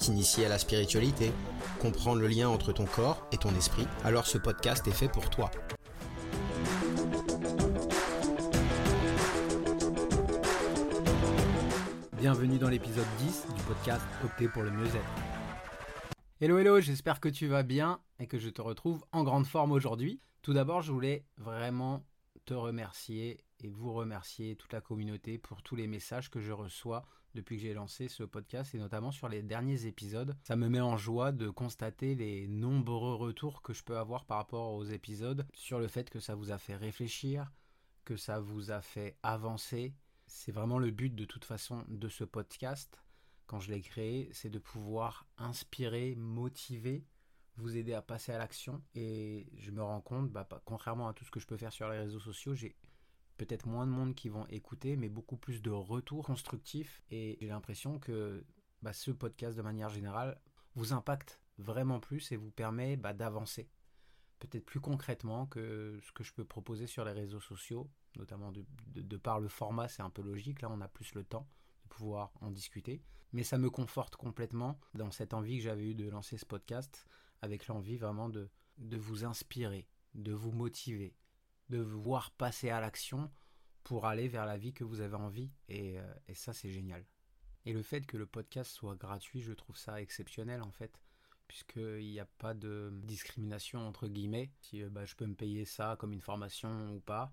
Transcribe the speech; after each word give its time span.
t'initier 0.00 0.46
à 0.46 0.48
la 0.48 0.58
spiritualité, 0.58 1.30
comprendre 1.78 2.20
le 2.20 2.26
lien 2.26 2.48
entre 2.48 2.72
ton 2.72 2.86
corps 2.86 3.24
et 3.32 3.36
ton 3.36 3.54
esprit, 3.54 3.86
alors 4.02 4.26
ce 4.26 4.38
podcast 4.38 4.86
est 4.88 4.92
fait 4.92 5.08
pour 5.08 5.28
toi. 5.28 5.50
Bienvenue 12.18 12.58
dans 12.58 12.68
l'épisode 12.68 13.06
10 13.18 13.46
du 13.54 13.62
podcast 13.62 14.02
Opter 14.24 14.48
pour 14.48 14.62
le 14.62 14.70
mieux-être. 14.70 15.04
Hello 16.40 16.58
hello, 16.58 16.80
j'espère 16.80 17.20
que 17.20 17.28
tu 17.28 17.46
vas 17.46 17.62
bien 17.62 18.00
et 18.18 18.26
que 18.26 18.38
je 18.38 18.48
te 18.48 18.62
retrouve 18.62 19.04
en 19.12 19.22
grande 19.22 19.46
forme 19.46 19.72
aujourd'hui. 19.72 20.20
Tout 20.40 20.54
d'abord, 20.54 20.80
je 20.80 20.92
voulais 20.92 21.26
vraiment 21.36 22.02
te 22.46 22.54
remercier 22.54 23.44
et 23.62 23.68
vous 23.68 23.92
remercier 23.92 24.56
toute 24.56 24.72
la 24.72 24.80
communauté 24.80 25.36
pour 25.36 25.62
tous 25.62 25.76
les 25.76 25.86
messages 25.86 26.30
que 26.30 26.40
je 26.40 26.52
reçois 26.52 27.04
depuis 27.34 27.56
que 27.56 27.62
j'ai 27.62 27.74
lancé 27.74 28.08
ce 28.08 28.22
podcast 28.22 28.74
et 28.74 28.78
notamment 28.78 29.12
sur 29.12 29.28
les 29.28 29.42
derniers 29.42 29.86
épisodes. 29.86 30.36
Ça 30.42 30.56
me 30.56 30.68
met 30.68 30.80
en 30.80 30.96
joie 30.96 31.32
de 31.32 31.48
constater 31.48 32.14
les 32.14 32.48
nombreux 32.48 33.14
retours 33.14 33.62
que 33.62 33.72
je 33.72 33.82
peux 33.82 33.98
avoir 33.98 34.24
par 34.24 34.38
rapport 34.38 34.72
aux 34.74 34.84
épisodes 34.84 35.46
sur 35.54 35.78
le 35.78 35.88
fait 35.88 36.10
que 36.10 36.20
ça 36.20 36.34
vous 36.34 36.50
a 36.50 36.58
fait 36.58 36.76
réfléchir, 36.76 37.50
que 38.04 38.16
ça 38.16 38.40
vous 38.40 38.70
a 38.70 38.80
fait 38.80 39.16
avancer. 39.22 39.94
C'est 40.26 40.52
vraiment 40.52 40.78
le 40.78 40.90
but 40.90 41.14
de 41.14 41.24
toute 41.24 41.44
façon 41.44 41.84
de 41.88 42.08
ce 42.08 42.24
podcast 42.24 43.00
quand 43.50 43.58
je 43.58 43.72
l'ai 43.72 43.80
créé, 43.80 44.30
c'est 44.32 44.48
de 44.48 44.60
pouvoir 44.60 45.26
inspirer, 45.36 46.14
motiver, 46.14 47.04
vous 47.56 47.76
aider 47.76 47.94
à 47.94 48.00
passer 48.00 48.30
à 48.30 48.38
l'action. 48.38 48.80
Et 48.94 49.48
je 49.58 49.72
me 49.72 49.82
rends 49.82 50.00
compte, 50.00 50.30
bah, 50.30 50.48
contrairement 50.64 51.08
à 51.08 51.14
tout 51.14 51.24
ce 51.24 51.32
que 51.32 51.40
je 51.40 51.48
peux 51.48 51.56
faire 51.56 51.72
sur 51.72 51.88
les 51.88 51.98
réseaux 51.98 52.20
sociaux, 52.20 52.54
j'ai 52.54 52.76
peut-être 53.40 53.66
moins 53.66 53.86
de 53.86 53.90
monde 53.90 54.14
qui 54.14 54.28
vont 54.28 54.46
écouter, 54.48 54.96
mais 54.96 55.08
beaucoup 55.08 55.38
plus 55.38 55.62
de 55.62 55.70
retours 55.70 56.26
constructifs. 56.26 57.02
Et 57.10 57.38
j'ai 57.40 57.48
l'impression 57.48 57.98
que 57.98 58.44
bah, 58.82 58.92
ce 58.92 59.10
podcast, 59.10 59.56
de 59.56 59.62
manière 59.62 59.88
générale, 59.88 60.38
vous 60.74 60.92
impacte 60.92 61.40
vraiment 61.56 62.00
plus 62.00 62.32
et 62.32 62.36
vous 62.36 62.50
permet 62.50 62.98
bah, 62.98 63.14
d'avancer. 63.14 63.70
Peut-être 64.40 64.66
plus 64.66 64.80
concrètement 64.80 65.46
que 65.46 65.98
ce 66.02 66.12
que 66.12 66.22
je 66.22 66.34
peux 66.34 66.44
proposer 66.44 66.86
sur 66.86 67.02
les 67.02 67.12
réseaux 67.12 67.40
sociaux, 67.40 67.90
notamment 68.18 68.52
de, 68.52 69.16
par 69.16 69.40
le 69.40 69.48
format, 69.48 69.88
c'est 69.88 70.02
un 70.02 70.10
peu 70.10 70.20
logique. 70.22 70.60
Là, 70.60 70.68
on 70.70 70.82
a 70.82 70.88
plus 70.88 71.14
le 71.14 71.24
temps 71.24 71.48
de 71.84 71.88
pouvoir 71.88 72.32
en 72.42 72.50
discuter. 72.50 73.02
Mais 73.32 73.42
ça 73.42 73.56
me 73.56 73.70
conforte 73.70 74.16
complètement 74.16 74.78
dans 74.92 75.10
cette 75.10 75.32
envie 75.32 75.56
que 75.56 75.64
j'avais 75.64 75.92
eue 75.92 75.94
de 75.94 76.10
lancer 76.10 76.36
ce 76.36 76.44
podcast, 76.44 77.06
avec 77.40 77.68
l'envie 77.68 77.96
vraiment 77.96 78.28
de 78.28 78.50
vous 78.98 79.24
inspirer, 79.24 79.88
de 80.14 80.32
vous 80.34 80.52
motiver, 80.52 81.14
de 81.70 81.78
voir 81.78 82.32
passer 82.32 82.68
à 82.68 82.80
l'action 82.80 83.30
pour 83.84 84.06
aller 84.06 84.28
vers 84.28 84.44
la 84.44 84.58
vie 84.58 84.72
que 84.72 84.84
vous 84.84 85.00
avez 85.00 85.14
envie. 85.14 85.50
Euh, 85.70 86.14
et, 86.28 86.34
ça, 86.34 86.52
c'est 86.52 86.70
génial. 86.70 87.04
Et 87.64 87.72
le 87.72 87.82
fait 87.82 88.04
que 88.06 88.16
le 88.16 88.26
podcast 88.26 88.70
soit 88.70 88.96
gratuit, 88.96 89.40
je 89.40 89.52
trouve 89.52 89.76
ça 89.76 90.00
exceptionnel 90.00 90.62
en 90.62 90.72
fait, 90.72 91.00
puisqu'il 91.46 92.10
n'y 92.10 92.20
a 92.20 92.26
pas 92.38 92.54
de 92.54 92.90
discrimination 93.04 93.86
entre 93.86 94.08
guillemets. 94.08 94.50
Si 94.60 94.82
euh, 94.82 94.90
bah, 94.90 95.04
je 95.04 95.14
peux 95.14 95.26
me 95.26 95.34
payer 95.34 95.64
ça 95.64 95.96
comme 95.98 96.12
une 96.12 96.20
formation 96.20 96.94
ou 96.94 97.00
pas, 97.00 97.32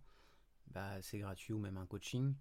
bah, 0.68 1.02
c'est 1.02 1.20
gratuit 1.20 1.54
ou 1.54 1.60
même 1.60 1.78
un 1.78 1.86
coaching. 1.86 2.36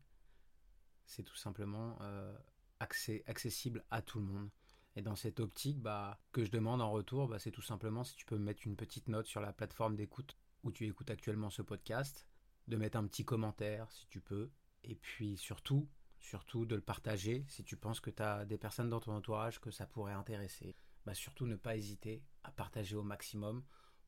C'est 1.06 1.22
tout 1.22 1.36
simplement 1.36 1.96
euh, 2.02 2.36
accessible 2.80 3.84
à 3.90 4.02
tout 4.02 4.18
le 4.18 4.26
monde. 4.26 4.50
Et 4.96 5.02
dans 5.02 5.14
cette 5.14 5.40
optique, 5.40 5.80
bah, 5.80 6.18
que 6.32 6.44
je 6.44 6.50
demande 6.50 6.82
en 6.82 6.90
retour, 6.90 7.28
bah, 7.28 7.38
c'est 7.38 7.52
tout 7.52 7.62
simplement 7.62 8.02
si 8.02 8.16
tu 8.16 8.26
peux 8.26 8.36
me 8.38 8.44
mettre 8.44 8.66
une 8.66 8.76
petite 8.76 9.08
note 9.08 9.26
sur 9.26 9.40
la 9.40 9.52
plateforme 9.52 9.94
d'écoute 9.94 10.36
où 10.66 10.72
tu 10.72 10.86
écoutes 10.86 11.10
actuellement 11.10 11.48
ce 11.48 11.62
podcast, 11.62 12.26
de 12.66 12.76
mettre 12.76 12.98
un 12.98 13.06
petit 13.06 13.24
commentaire 13.24 13.90
si 13.92 14.08
tu 14.08 14.20
peux, 14.20 14.50
et 14.82 14.96
puis 14.96 15.36
surtout, 15.36 15.88
surtout 16.18 16.66
de 16.66 16.74
le 16.74 16.80
partager 16.80 17.44
si 17.48 17.62
tu 17.62 17.76
penses 17.76 18.00
que 18.00 18.10
tu 18.10 18.22
as 18.22 18.44
des 18.44 18.58
personnes 18.58 18.90
dans 18.90 18.98
ton 18.98 19.12
entourage 19.12 19.60
que 19.60 19.70
ça 19.70 19.86
pourrait 19.86 20.12
intéresser. 20.12 20.74
Bah 21.04 21.14
surtout 21.14 21.46
ne 21.46 21.54
pas 21.54 21.76
hésiter 21.76 22.24
à 22.42 22.50
partager 22.50 22.96
au 22.96 23.04
maximum 23.04 23.62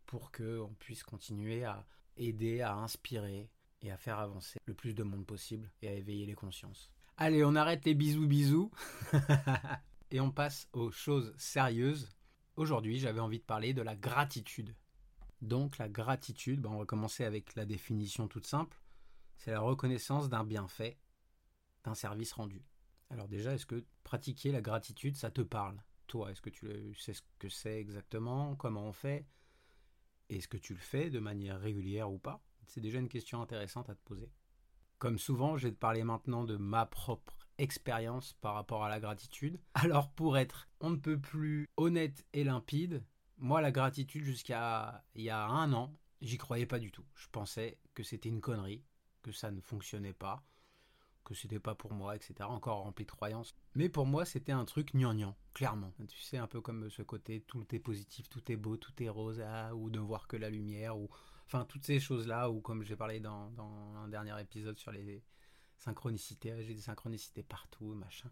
pour 0.04 0.32
que 0.32 0.58
on 0.58 0.74
puisse 0.74 1.04
continuer 1.04 1.64
à 1.64 1.86
aider, 2.16 2.60
à 2.60 2.74
inspirer 2.74 3.52
et 3.82 3.92
à 3.92 3.96
faire 3.96 4.18
avancer 4.18 4.58
le 4.66 4.74
plus 4.74 4.94
de 4.94 5.04
monde 5.04 5.26
possible 5.26 5.70
et 5.80 5.88
à 5.88 5.92
éveiller 5.92 6.26
les 6.26 6.34
consciences. 6.34 6.90
Allez, 7.18 7.44
on 7.44 7.54
arrête 7.54 7.84
les 7.84 7.94
bisous 7.94 8.26
bisous 8.26 8.72
et 10.10 10.18
on 10.18 10.32
passe 10.32 10.68
aux 10.72 10.90
choses 10.90 11.32
sérieuses. 11.36 12.08
Aujourd'hui, 12.56 12.98
j'avais 12.98 13.20
envie 13.20 13.38
de 13.38 13.44
parler 13.44 13.74
de 13.74 13.82
la 13.82 13.94
gratitude. 13.94 14.74
Donc 15.40 15.78
la 15.78 15.88
gratitude, 15.88 16.60
ben, 16.60 16.70
on 16.70 16.78
va 16.78 16.84
commencer 16.84 17.24
avec 17.24 17.54
la 17.54 17.64
définition 17.64 18.28
toute 18.28 18.46
simple, 18.46 18.80
c'est 19.36 19.52
la 19.52 19.60
reconnaissance 19.60 20.28
d'un 20.28 20.44
bienfait, 20.44 20.98
d'un 21.84 21.94
service 21.94 22.32
rendu. 22.32 22.64
Alors 23.10 23.28
déjà, 23.28 23.54
est-ce 23.54 23.66
que 23.66 23.84
pratiquer 24.02 24.52
la 24.52 24.60
gratitude, 24.60 25.16
ça 25.16 25.30
te 25.30 25.40
parle? 25.40 25.82
Toi, 26.08 26.30
est-ce 26.30 26.40
que 26.40 26.50
tu 26.50 26.94
sais 26.94 27.14
ce 27.14 27.22
que 27.38 27.48
c'est 27.48 27.78
exactement? 27.78 28.56
Comment 28.56 28.84
on 28.84 28.92
fait? 28.92 29.26
Est-ce 30.28 30.48
que 30.48 30.56
tu 30.56 30.74
le 30.74 30.80
fais 30.80 31.10
de 31.10 31.20
manière 31.20 31.60
régulière 31.60 32.10
ou 32.10 32.18
pas? 32.18 32.42
C'est 32.66 32.80
déjà 32.80 32.98
une 32.98 33.08
question 33.08 33.40
intéressante 33.40 33.88
à 33.88 33.94
te 33.94 34.02
poser. 34.04 34.30
Comme 34.98 35.18
souvent, 35.18 35.56
je 35.56 35.68
vais 35.68 35.72
te 35.72 35.78
parler 35.78 36.02
maintenant 36.02 36.44
de 36.44 36.56
ma 36.56 36.84
propre 36.84 37.38
expérience 37.58 38.34
par 38.34 38.54
rapport 38.54 38.84
à 38.84 38.88
la 38.88 39.00
gratitude. 39.00 39.60
Alors 39.74 40.10
pour 40.12 40.38
être 40.38 40.68
on 40.80 40.90
ne 40.90 40.96
peut 40.96 41.18
plus 41.18 41.68
honnête 41.76 42.24
et 42.32 42.44
limpide, 42.44 43.04
moi, 43.38 43.60
la 43.60 43.70
gratitude, 43.70 44.24
jusqu'à 44.24 45.04
il 45.14 45.22
y 45.22 45.30
a 45.30 45.46
un 45.46 45.72
an, 45.72 45.92
j'y 46.20 46.38
croyais 46.38 46.66
pas 46.66 46.78
du 46.78 46.90
tout. 46.90 47.04
Je 47.14 47.28
pensais 47.30 47.78
que 47.94 48.02
c'était 48.02 48.28
une 48.28 48.40
connerie, 48.40 48.84
que 49.22 49.32
ça 49.32 49.50
ne 49.50 49.60
fonctionnait 49.60 50.12
pas, 50.12 50.42
que 51.24 51.34
c'était 51.34 51.60
pas 51.60 51.74
pour 51.74 51.92
moi, 51.92 52.16
etc. 52.16 52.34
Encore 52.42 52.82
rempli 52.82 53.04
de 53.04 53.10
croyances. 53.10 53.54
Mais 53.74 53.88
pour 53.88 54.06
moi, 54.06 54.24
c'était 54.24 54.52
un 54.52 54.64
truc 54.64 54.94
gnangnan, 54.94 55.36
clairement. 55.54 55.92
Tu 56.08 56.20
sais, 56.20 56.38
un 56.38 56.46
peu 56.46 56.60
comme 56.60 56.90
ce 56.90 57.02
côté 57.02 57.40
tout 57.42 57.66
est 57.74 57.78
positif, 57.78 58.28
tout 58.28 58.50
est 58.50 58.56
beau, 58.56 58.76
tout 58.76 59.02
est 59.02 59.08
rose, 59.08 59.40
ah, 59.40 59.74
ou 59.74 59.90
de 59.90 60.00
voir 60.00 60.26
que 60.26 60.36
la 60.36 60.50
lumière, 60.50 60.98
ou. 60.98 61.08
Enfin, 61.46 61.64
toutes 61.64 61.84
ces 61.84 61.98
choses-là, 61.98 62.50
ou 62.50 62.60
comme 62.60 62.82
j'ai 62.82 62.96
parlé 62.96 63.20
dans, 63.20 63.50
dans 63.52 63.94
un 63.96 64.08
dernier 64.08 64.38
épisode 64.38 64.78
sur 64.78 64.92
les 64.92 65.24
synchronicités, 65.78 66.62
j'ai 66.62 66.74
des 66.74 66.80
synchronicités 66.80 67.42
partout, 67.42 67.94
machin. 67.94 68.30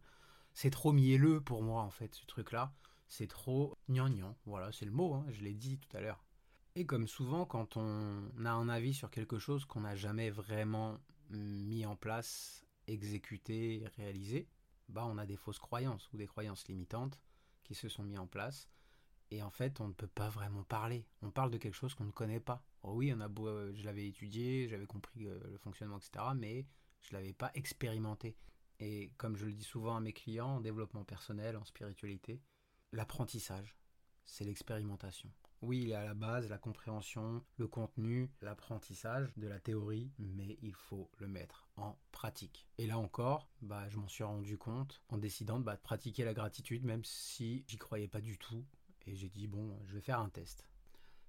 C'est 0.53 0.71
trop 0.71 0.93
mielleux 0.93 1.41
pour 1.41 1.63
moi, 1.63 1.83
en 1.83 1.91
fait, 1.91 2.15
ce 2.15 2.27
truc-là 2.27 2.75
c'est 3.07 3.29
trop 3.29 3.77
gnangnan. 3.89 4.37
Voilà, 4.47 4.73
c'est 4.73 4.85
le 4.85 4.93
mot, 4.93 5.15
hein, 5.15 5.27
je 5.31 5.43
l'ai 5.43 5.55
dit 5.55 5.79
tout 5.79 5.97
à 5.97 6.01
l'heure. 6.01 6.25
Et 6.75 6.85
comme 6.85 7.09
souvent, 7.09 7.47
quand 7.47 7.77
on 7.77 8.23
a 8.45 8.51
un 8.51 8.69
avis 8.69 8.93
sur 8.93 9.11
quelque 9.11 9.39
chose 9.39 9.65
qu'on 9.65 9.81
n'a 9.81 9.97
jamais 9.97 10.31
vraiment 10.31 10.99
mis 11.31 11.87
en 11.87 11.97
place, 11.97 12.65
exécuté, 12.87 13.85
réalisé, 13.97 14.49
bah 14.89 15.05
on 15.07 15.19
a 15.19 15.27
des 15.27 15.37
fausses 15.37 15.59
croyances 15.59 16.09
ou 16.13 16.17
des 16.17 16.27
croyances 16.27 16.69
limitantes 16.69 17.19
qui 17.65 17.75
se 17.75 17.89
sont 17.89 18.03
mis 18.03 18.19
en 18.19 18.27
place. 18.27 18.69
Et 19.31 19.43
en 19.43 19.51
fait, 19.51 19.81
on 19.81 19.89
ne 19.89 19.93
peut 19.93 20.07
pas 20.07 20.29
vraiment 20.29 20.63
parler. 20.63 21.05
On 21.23 21.31
parle 21.31 21.51
de 21.51 21.59
quelque 21.59 21.75
chose 21.75 21.95
qu'on 21.95 22.05
ne 22.05 22.13
connaît 22.13 22.41
pas. 22.41 22.63
Oh 22.83 22.93
oui, 22.93 23.13
on 23.13 23.21
a 23.21 23.29
beau, 23.29 23.49
euh, 23.49 23.73
je 23.75 23.83
l'avais 23.85 24.07
étudié, 24.07 24.69
j'avais 24.69 24.87
compris 24.87 25.27
euh, 25.27 25.41
le 25.51 25.59
fonctionnement, 25.59 25.99
etc. 25.99 26.27
Mais 26.37 26.65
je 27.01 27.15
ne 27.15 27.19
l'avais 27.19 27.33
pas 27.33 27.51
expérimenté. 27.55 28.37
Et 28.79 29.11
comme 29.17 29.37
je 29.37 29.47
le 29.47 29.53
dis 29.53 29.65
souvent 29.65 29.97
à 29.97 30.01
mes 30.01 30.13
clients 30.13 30.57
en 30.57 30.61
développement 30.61 31.05
personnel, 31.05 31.57
en 31.57 31.65
spiritualité, 31.65 32.41
L'apprentissage, 32.97 33.77
c'est 34.25 34.47
l'expérimentation. 34.47 35.31
Oui, 35.61 35.83
il 35.83 35.89
y 35.89 35.93
a 35.93 36.03
la 36.03 36.15
base, 36.15 36.49
la 36.49 36.57
compréhension, 36.57 37.45
le 37.59 37.69
contenu, 37.69 38.31
l'apprentissage 38.41 39.31
de 39.37 39.47
la 39.47 39.61
théorie, 39.61 40.11
mais 40.19 40.57
il 40.63 40.73
faut 40.73 41.11
le 41.19 41.29
mettre 41.29 41.69
en 41.77 41.99
pratique. 42.11 42.67
Et 42.79 42.87
là 42.87 42.99
encore, 42.99 43.51
bah, 43.61 43.87
je 43.91 43.99
m'en 43.99 44.09
suis 44.09 44.25
rendu 44.25 44.57
compte 44.57 45.03
en 45.11 45.19
décidant 45.19 45.61
bah, 45.61 45.77
de 45.77 45.83
pratiquer 45.83 46.25
la 46.25 46.33
gratitude, 46.33 46.87
même 46.87 47.05
si 47.05 47.65
j'y 47.69 47.77
croyais 47.77 48.09
pas 48.09 48.23
du 48.23 48.39
tout. 48.39 48.65
Et 49.07 49.15
j'ai 49.15 49.29
dit, 49.29 49.47
bon, 49.47 49.79
je 49.85 49.93
vais 49.93 50.01
faire 50.01 50.21
un 50.21 50.31
test. 50.31 50.67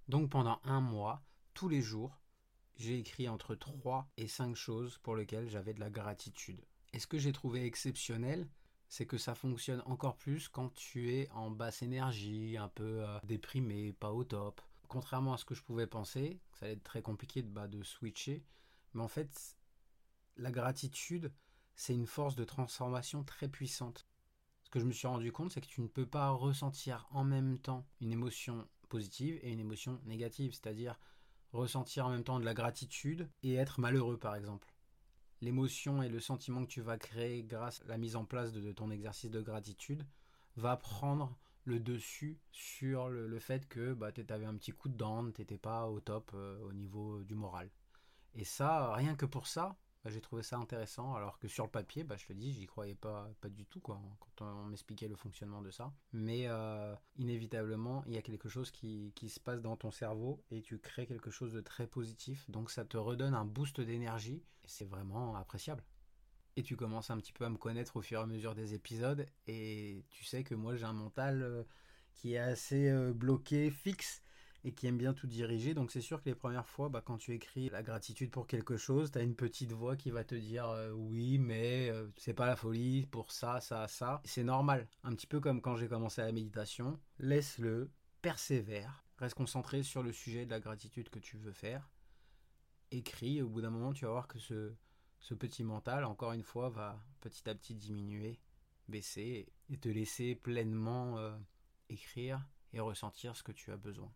Donc 0.08 0.30
pendant 0.30 0.62
un 0.64 0.80
mois, 0.80 1.22
tous 1.54 1.68
les 1.68 1.82
jours, 1.82 2.18
j'ai 2.78 2.98
écrit 2.98 3.28
entre 3.28 3.56
3 3.56 4.10
et 4.16 4.30
5 4.30 4.56
choses 4.56 5.00
pour 5.00 5.18
lesquelles 5.18 5.50
j'avais 5.50 5.74
de 5.74 5.82
la 5.82 5.90
gratitude. 5.90 6.66
Et 6.94 7.00
ce 7.00 7.08
que 7.08 7.18
j'ai 7.18 7.34
trouvé 7.34 7.66
exceptionnel, 7.66 8.48
c'est 8.90 9.06
que 9.06 9.18
ça 9.18 9.36
fonctionne 9.36 9.82
encore 9.86 10.16
plus 10.16 10.48
quand 10.48 10.74
tu 10.74 11.14
es 11.14 11.30
en 11.32 11.52
basse 11.52 11.82
énergie, 11.82 12.58
un 12.58 12.70
peu 12.70 13.04
euh, 13.04 13.20
déprimé, 13.24 13.94
pas 13.94 14.12
au 14.12 14.24
top. 14.24 14.62
Contrairement 14.88 15.34
à 15.34 15.38
ce 15.38 15.46
que 15.46 15.56
je 15.56 15.64
pouvais 15.64 15.88
penser, 15.88 16.40
ça 16.54 16.66
allait 16.66 16.76
être 16.76 16.84
très 16.84 17.02
compliqué 17.02 17.42
de, 17.42 17.50
bah, 17.50 17.68
de 17.68 17.84
switcher, 17.84 18.44
mais 18.94 19.04
en 19.04 19.08
fait, 19.08 19.58
la 20.38 20.52
gratitude, 20.52 21.32
c'est 21.76 21.94
une 21.94 22.08
force 22.08 22.36
de 22.36 22.46
transformation 22.46 23.24
très 23.24 23.50
puissante. 23.50 24.08
Ce 24.64 24.70
que 24.70 24.80
je 24.80 24.86
me 24.86 24.92
suis 24.92 25.08
rendu 25.08 25.32
compte, 25.32 25.52
c'est 25.52 25.62
que 25.62 25.68
tu 25.68 25.82
ne 25.82 25.88
peux 25.88 26.06
pas 26.06 26.30
ressentir 26.30 27.08
en 27.12 27.24
même 27.24 27.60
temps 27.60 27.86
une 28.02 28.12
émotion 28.12 28.68
positive 28.90 29.40
et 29.42 29.52
une 29.52 29.60
émotion 29.60 30.00
négative, 30.06 30.54
c'est-à-dire 30.54 31.00
ressentir 31.54 32.06
en 32.06 32.10
même 32.10 32.24
temps 32.24 32.40
de 32.40 32.46
la 32.46 32.54
gratitude 32.54 33.30
et 33.44 33.56
être 33.56 33.80
malheureux 33.80 34.18
par 34.18 34.36
exemple. 34.36 34.68
L'émotion 35.42 36.02
et 36.02 36.10
le 36.10 36.20
sentiment 36.20 36.64
que 36.64 36.70
tu 36.70 36.82
vas 36.82 36.98
créer 36.98 37.44
grâce 37.44 37.82
à 37.84 37.88
la 37.90 37.98
mise 37.98 38.16
en 38.16 38.26
place 38.26 38.52
de, 38.54 38.72
ton 38.72 38.90
exercice 38.90 39.30
de 39.30 39.42
gratitude 39.42 40.06
va 40.56 40.78
prendre 40.78 41.38
le 41.66 41.80
dessus 41.80 42.40
sur 42.52 43.10
le, 43.10 43.40
fait 43.40 43.68
que 43.68 43.94
bah, 43.94 44.12
tu 44.12 44.26
avais 44.30 44.46
un 44.46 44.56
petit 44.56 44.72
coup 44.72 44.90
de 44.90 44.98
dent, 44.98 45.32
tu 45.32 45.42
n'étais 45.42 45.58
pas 45.58 45.88
au 45.88 46.00
top 46.00 46.32
euh, 46.34 46.60
au 46.64 46.74
niveau 46.74 47.24
du 47.24 47.36
moral. 47.36 47.70
Et 48.36 48.44
ça, 48.44 48.94
rien 48.94 49.16
que 49.16 49.26
pour 49.26 49.48
ça, 49.48 49.76
j'ai 50.10 50.22
trouvé 50.22 50.44
ça 50.44 50.58
intéressant, 50.58 51.16
alors 51.16 51.40
que 51.40 51.48
sur 51.48 51.66
le 51.66 51.72
papier, 51.72 52.04
bah, 52.04 52.16
je 52.18 52.26
te 52.26 52.34
dis, 52.34 52.52
j'y 52.54 52.66
croyais 52.66 52.96
pas, 52.96 53.30
pas 53.42 53.50
du 53.50 53.66
tout 53.66 53.80
quoi, 53.80 54.02
quand 54.20 54.46
on, 54.46 54.66
m'expliquait 54.66 55.08
le 55.08 55.16
fonctionnement 55.16 55.62
de 55.62 55.72
ça. 55.72 55.94
Mais 56.14 56.48
euh, 56.48 56.94
inévitablement, 57.18 58.04
il 58.08 58.14
y 58.14 58.18
a 58.18 58.22
quelque 58.22 58.50
chose 58.50 58.72
qui, 58.72 59.12
qui, 59.16 59.30
se 59.30 59.40
passe 59.40 59.62
dans 59.62 59.76
ton 59.76 59.92
cerveau 59.92 60.44
et 60.52 60.62
tu 60.62 60.80
crées 60.80 61.08
quelque 61.08 61.32
chose 61.32 61.54
de 61.54 61.62
très 61.62 61.88
positif, 61.88 62.50
donc 62.50 62.72
ça 62.72 62.86
te 62.86 62.98
redonne 62.98 63.34
un 63.34 63.46
boost 63.46 63.82
d'énergie 63.82 64.44
c'est 64.68 64.86
vraiment 64.86 65.36
appréciable. 65.36 65.84
Et 66.56 66.64
tu 66.64 66.76
commences 66.76 67.10
un 67.10 67.18
petit 67.18 67.34
peu 67.34 67.46
à 67.46 67.50
me 67.50 67.58
connaître 67.58 67.98
au 67.98 68.02
fur 68.02 68.20
et 68.20 68.24
à 68.24 68.26
mesure 68.26 68.56
des 68.56 68.74
épisodes 68.74 69.26
et 69.48 70.04
tu 70.10 70.24
sais 70.24 70.44
que 70.44 70.56
moi 70.56 70.76
j'ai 70.76 70.86
un 70.86 70.94
mental 70.94 71.44
euh, 71.44 71.64
qui 72.14 72.34
est 72.34 72.40
assez 72.40 72.90
euh, 72.90 73.14
bloqué, 73.14 73.70
fixe 73.70 74.24
et 74.64 74.74
qui 74.74 74.88
aime 74.88 74.98
bien 74.98 75.14
tout 75.14 75.28
diriger. 75.28 75.74
Donc 75.74 75.92
c'est 75.92 76.02
sûr 76.02 76.22
que 76.22 76.30
les 76.30 76.36
premières 76.36 76.68
fois, 76.68 76.90
bah, 76.90 77.02
quand 77.02 77.18
tu 77.18 77.34
écris 77.34 77.70
la 77.70 77.84
gratitude 77.84 78.32
pour 78.32 78.48
quelque 78.48 78.78
chose, 78.78 79.12
tu 79.12 79.20
as 79.20 79.22
une 79.22 79.36
petite 79.36 79.72
voix 79.72 79.96
qui 79.96 80.12
va 80.12 80.24
te 80.24 80.36
dire 80.36 80.68
euh, 80.70 80.92
oui, 80.92 81.38
mais 81.38 81.90
euh, 81.90 82.08
c'est 82.18 82.34
pas 82.34 82.48
la 82.48 82.56
folie 82.56 83.06
pour 83.08 83.32
ça, 83.32 83.62
ça, 83.62 83.88
ça. 83.88 84.22
C'est 84.26 84.44
normal. 84.44 84.88
Un 85.04 85.14
petit 85.14 85.28
peu 85.28 85.40
comme 85.40 85.62
quand 85.62 85.76
j'ai 85.76 85.88
commencé 85.88 86.22
la 86.22 86.32
méditation. 86.32 87.00
Laisse-le, 87.20 87.92
persévère, 88.22 89.04
reste 89.18 89.36
concentré 89.36 89.84
sur 89.84 90.04
le 90.04 90.12
sujet 90.12 90.46
de 90.46 90.52
la 90.52 90.60
gratitude 90.60 91.10
que 91.10 91.20
tu 91.20 91.38
veux 91.38 91.52
faire. 91.52 91.90
Écris, 92.92 93.42
au 93.42 93.50
bout 93.50 93.62
d'un 93.62 93.70
moment, 93.70 93.94
tu 93.94 94.06
vas 94.06 94.12
voir 94.12 94.28
que 94.28 94.40
ce, 94.40 94.74
petit 95.36 95.64
mental, 95.64 96.06
encore 96.06 96.34
une 96.34 96.44
fois, 96.44 96.70
va 96.70 97.04
petit 97.20 97.50
à 97.50 97.56
petit 97.56 97.76
diminuer, 97.76 98.40
baisser 98.88 99.48
et 99.70 99.78
te 99.78 99.90
laisser 99.90 100.36
pleinement 100.36 101.18
euh, 101.18 101.38
écrire 101.90 102.46
et 102.74 102.80
ressentir 102.80 103.36
ce 103.36 103.44
que 103.44 103.52
tu 103.52 103.72
as 103.72 103.78
besoin. 103.78 104.12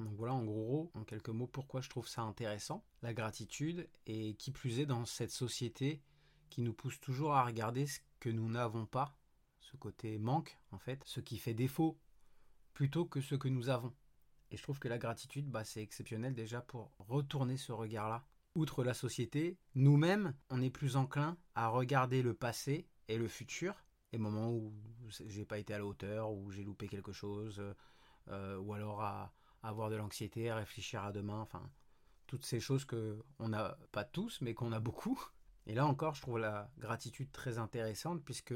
Donc 0.00 0.14
voilà 0.16 0.32
en 0.32 0.44
gros, 0.44 0.90
en 0.94 1.04
quelques 1.04 1.28
mots, 1.28 1.46
pourquoi 1.46 1.82
je 1.82 1.90
trouve 1.90 2.08
ça 2.08 2.22
intéressant, 2.22 2.82
la 3.02 3.12
gratitude, 3.12 3.86
et 4.06 4.34
qui 4.34 4.50
plus 4.50 4.80
est 4.80 4.86
dans 4.86 5.04
cette 5.04 5.30
société 5.30 6.00
qui 6.48 6.62
nous 6.62 6.72
pousse 6.72 6.98
toujours 7.00 7.34
à 7.34 7.44
regarder 7.44 7.86
ce 7.86 8.00
que 8.18 8.30
nous 8.30 8.48
n'avons 8.48 8.86
pas, 8.86 9.14
ce 9.60 9.76
côté 9.76 10.18
manque 10.18 10.58
en 10.72 10.78
fait, 10.78 11.02
ce 11.04 11.20
qui 11.20 11.36
fait 11.36 11.52
défaut, 11.52 11.98
plutôt 12.72 13.04
que 13.04 13.20
ce 13.20 13.34
que 13.34 13.48
nous 13.48 13.68
avons. 13.68 13.92
Et 14.50 14.56
je 14.56 14.62
trouve 14.62 14.78
que 14.78 14.88
la 14.88 14.98
gratitude, 14.98 15.50
bah, 15.50 15.64
c'est 15.64 15.82
exceptionnel 15.82 16.34
déjà 16.34 16.62
pour 16.62 16.92
retourner 16.98 17.58
ce 17.58 17.72
regard-là. 17.72 18.24
Outre 18.54 18.82
la 18.82 18.94
société, 18.94 19.58
nous-mêmes, 19.74 20.34
on 20.48 20.62
est 20.62 20.70
plus 20.70 20.96
enclin 20.96 21.36
à 21.54 21.68
regarder 21.68 22.22
le 22.22 22.32
passé 22.32 22.88
et 23.08 23.18
le 23.18 23.28
futur, 23.28 23.84
les 24.12 24.18
moments 24.18 24.50
où 24.50 24.72
j'ai 25.08 25.44
pas 25.44 25.58
été 25.58 25.74
à 25.74 25.78
la 25.78 25.84
hauteur, 25.84 26.32
où 26.32 26.50
j'ai 26.50 26.64
loupé 26.64 26.88
quelque 26.88 27.12
chose, 27.12 27.62
euh, 28.28 28.58
ou 28.58 28.72
alors 28.72 29.02
à, 29.02 29.32
avoir 29.62 29.90
de 29.90 29.96
l'anxiété, 29.96 30.52
réfléchir 30.52 31.04
à 31.04 31.12
demain, 31.12 31.40
enfin, 31.40 31.62
toutes 32.26 32.44
ces 32.44 32.60
choses 32.60 32.84
que 32.84 33.22
on 33.38 33.48
n'a 33.48 33.76
pas 33.92 34.04
tous, 34.04 34.40
mais 34.40 34.54
qu'on 34.54 34.72
a 34.72 34.80
beaucoup. 34.80 35.20
Et 35.66 35.74
là 35.74 35.86
encore, 35.86 36.14
je 36.14 36.22
trouve 36.22 36.38
la 36.38 36.70
gratitude 36.78 37.30
très 37.32 37.58
intéressante, 37.58 38.24
puisque 38.24 38.54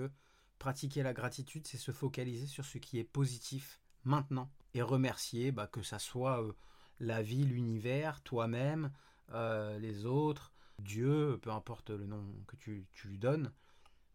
pratiquer 0.58 1.02
la 1.02 1.12
gratitude, 1.12 1.66
c'est 1.66 1.78
se 1.78 1.92
focaliser 1.92 2.46
sur 2.46 2.64
ce 2.64 2.78
qui 2.78 2.98
est 2.98 3.04
positif 3.04 3.80
maintenant, 4.04 4.50
et 4.74 4.82
remercier, 4.82 5.52
bah, 5.52 5.66
que 5.66 5.82
ça 5.82 5.98
soit 5.98 6.42
euh, 6.42 6.52
la 7.00 7.22
vie, 7.22 7.44
l'univers, 7.44 8.22
toi-même, 8.22 8.92
euh, 9.30 9.78
les 9.78 10.06
autres, 10.06 10.52
Dieu, 10.78 11.38
peu 11.42 11.50
importe 11.50 11.90
le 11.90 12.06
nom 12.06 12.24
que 12.46 12.56
tu, 12.56 12.86
lui 13.04 13.18
donnes. 13.18 13.52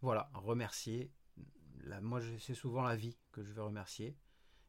Voilà, 0.02 0.30
remercier. 0.34 1.12
Moi, 2.02 2.22
c'est 2.40 2.54
souvent 2.54 2.84
la 2.84 2.96
vie 2.96 3.18
que 3.32 3.44
je 3.44 3.52
vais 3.52 3.62
remercier. 3.62 4.16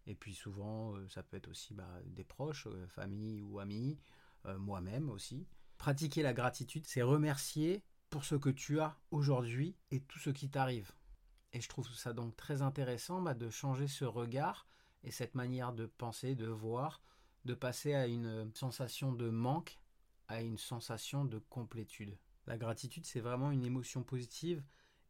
Et 0.07 0.15
puis 0.15 0.35
souvent, 0.35 0.95
euh, 0.97 1.09
ça 1.09 1.23
peut 1.23 1.37
être 1.37 1.49
aussi 1.49 1.75
bah, 1.75 1.89
des 2.05 2.25
proches, 2.25 2.67
euh, 2.67 2.87
famille 2.89 3.43
ou 3.43 3.59
amis, 3.59 3.99
euh, 4.47 4.59
moi-même 4.59 5.11
aussi. 5.11 5.47
Pratiquer 5.79 6.23
la 6.23 6.33
gratitude, 6.33 6.87
c'est 6.87 7.03
remercier 7.03 7.83
pour 8.09 8.25
ce 8.25 8.35
que 8.35 8.51
tu 8.51 8.81
as 8.81 8.99
aujourd'hui 9.11 9.77
et 9.91 10.01
tout 10.01 10.19
ce 10.19 10.31
qui 10.31 10.51
t'arrive. 10.51 10.91
Et 11.53 11.61
je 11.61 11.69
trouve 11.69 11.89
ça 11.89 12.13
donc 12.13 12.37
très 12.37 12.63
intéressant 12.63 13.23
bah, 13.23 13.35
de 13.35 13.51
changer 13.51 13.89
ce 13.89 14.05
regard 14.05 14.67
et 15.03 15.11
cette 15.11 15.35
manière 15.35 15.73
de 15.73 15.87
penser, 15.87 16.35
de 16.35 16.47
voir, 16.47 17.03
de 17.45 17.55
passer 17.55 17.95
à 17.95 18.07
une 18.07 18.51
sensation 18.55 19.13
de 19.13 19.31
manque 19.31 19.79
à 20.31 20.43
une 20.43 20.59
sensation 20.59 21.25
de 21.25 21.39
complétude. 21.39 22.17
La 22.47 22.57
gratitude, 22.57 23.05
c'est 23.05 23.21
vraiment 23.21 23.51
une 23.51 23.65
émotion 23.65 24.05
positive 24.05 24.63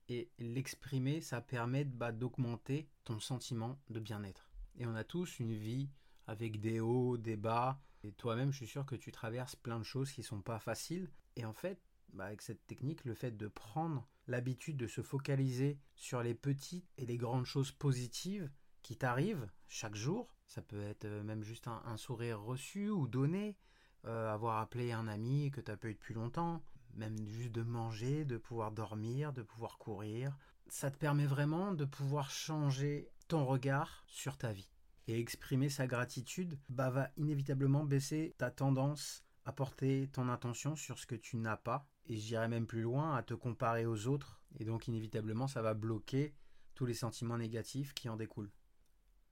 et 0.09 0.31
l'exprimer, 0.39 1.21
ça 1.21 1.41
permet 1.43 1.85
bah, 1.85 2.11
d'augmenter 2.11 2.89
ton 3.05 3.21
sentiment 3.21 3.79
de 3.91 4.01
bien-être. 4.01 4.50
Et 4.81 4.87
on 4.87 4.95
a 4.95 5.05
tous 5.05 5.39
une 5.41 5.53
vie 5.53 5.91
avec 6.27 6.59
des 6.59 6.81
hauts, 6.81 7.19
des 7.19 7.37
bas. 7.37 7.79
Et 8.03 8.13
toi-même, 8.13 8.51
je 8.51 8.57
suis 8.57 8.67
sûr 8.67 8.87
que 8.87 8.97
tu 8.97 9.13
traverses 9.13 9.55
plein 9.55 9.79
de 9.79 9.85
choses 9.85 10.11
qui 10.11 10.23
sont 10.23 10.41
pas 10.41 10.59
faciles. 10.59 11.11
Et 11.37 11.45
en 11.45 11.53
fait, 11.53 11.79
bah, 12.15 12.25
avec 12.25 12.41
cette 12.41 12.67
technique, 12.67 13.05
le 13.05 13.13
fait 13.13 13.37
de 13.37 13.47
prendre 13.47 14.09
l'habitude 14.27 14.79
de 14.79 14.87
se 14.87 15.03
focaliser 15.03 15.79
sur 15.97 16.23
les 16.23 16.35
petites 16.35 16.89
et 16.97 17.05
les 17.05 17.19
grandes 17.19 17.45
choses 17.45 17.73
positives 17.73 18.51
qui 18.81 18.97
t'arrivent 18.97 19.47
chaque 19.69 19.97
jour, 19.97 20.35
ça 20.47 20.63
peut 20.63 20.83
être 20.83 21.05
euh, 21.05 21.23
même 21.23 21.43
juste 21.43 21.69
un, 21.69 21.97
sourire 21.99 22.41
reçu 22.41 22.89
ou 22.89 23.07
donné, 23.07 23.59
euh, 24.07 24.33
avoir 24.33 24.61
appelé 24.61 24.93
un 24.93 25.09
ami 25.09 25.51
que 25.51 25.61
tu 25.61 25.71
as 25.71 25.77
pas 25.77 25.89
eu 25.89 25.95
depuis 25.95 26.15
longtemps, 26.15 26.63
même 26.95 27.19
juste 27.27 27.53
de 27.53 27.63
manger, 27.63 28.25
de 28.25 28.39
pouvoir 28.39 28.73
dormir, 28.73 29.35
de 29.35 29.43
pouvoir 29.43 29.77
courir. 29.77 30.39
Ça 30.69 30.91
te 30.91 30.97
permet 30.97 31.27
vraiment 31.27 31.73
de 31.73 31.85
pouvoir 31.85 32.31
changer 32.31 33.11
ton 33.31 33.47
regard 33.47 34.03
sur 34.09 34.37
ta 34.37 34.53
vie. 34.53 34.69
Et 35.07 35.21
exprimer 35.21 35.69
sa 35.69 35.87
gratitude 35.87 36.59
bah, 36.69 36.91
va 36.91 37.11
inévitablement 37.17 37.85
baisser 37.85 38.35
ta 38.39 38.51
tendance 38.51 39.25
à 39.45 39.53
porter 39.53 40.09
ton 40.13 40.29
attention 40.29 40.75
sur 40.75 40.99
ce 40.99 41.07
que 41.07 41.15
tu 41.15 41.37
n'as 41.37 41.57
pas. 41.57 41.87
Et 42.07 42.17
j'irai 42.17 42.49
même 42.49 42.67
plus 42.67 42.83
loin, 42.83 43.15
à 43.15 43.23
te 43.23 43.35
comparer 43.35 43.87
aux 43.87 44.09
autres. 44.09 44.43
Et 44.59 44.65
donc 44.65 44.89
inévitablement, 44.89 45.47
ça 45.47 45.63
va 45.63 45.75
bloquer 45.75 46.35
tous 46.75 46.87
les 46.87 46.95
sentiments 46.95 47.39
négatifs 47.39 47.95
qui 47.95 48.09
en 48.09 48.17
découlent. 48.17 48.51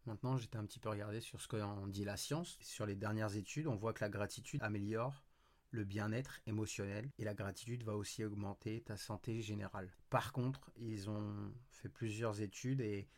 Maintenant, 0.06 0.36
j'étais 0.36 0.58
un 0.58 0.64
petit 0.64 0.78
peu 0.78 0.90
regardé 0.90 1.20
sur 1.20 1.40
ce 1.40 1.48
qu'en 1.48 1.88
dit 1.88 2.04
la 2.04 2.16
science. 2.16 2.56
Sur 2.60 2.86
les 2.86 2.94
dernières 2.94 3.34
études, 3.34 3.66
on 3.66 3.74
voit 3.74 3.92
que 3.92 4.04
la 4.04 4.10
gratitude 4.10 4.62
améliore 4.62 5.24
le 5.70 5.82
bien-être 5.82 6.40
émotionnel 6.46 7.10
et 7.18 7.24
la 7.24 7.34
gratitude 7.34 7.82
va 7.82 7.96
aussi 7.96 8.22
augmenter 8.22 8.80
ta 8.82 8.96
santé 8.96 9.42
générale. 9.42 9.90
Par 10.08 10.32
contre, 10.32 10.70
ils 10.76 11.10
ont 11.10 11.52
fait 11.72 11.88
plusieurs 11.88 12.40
études 12.40 12.80
et 12.80 13.08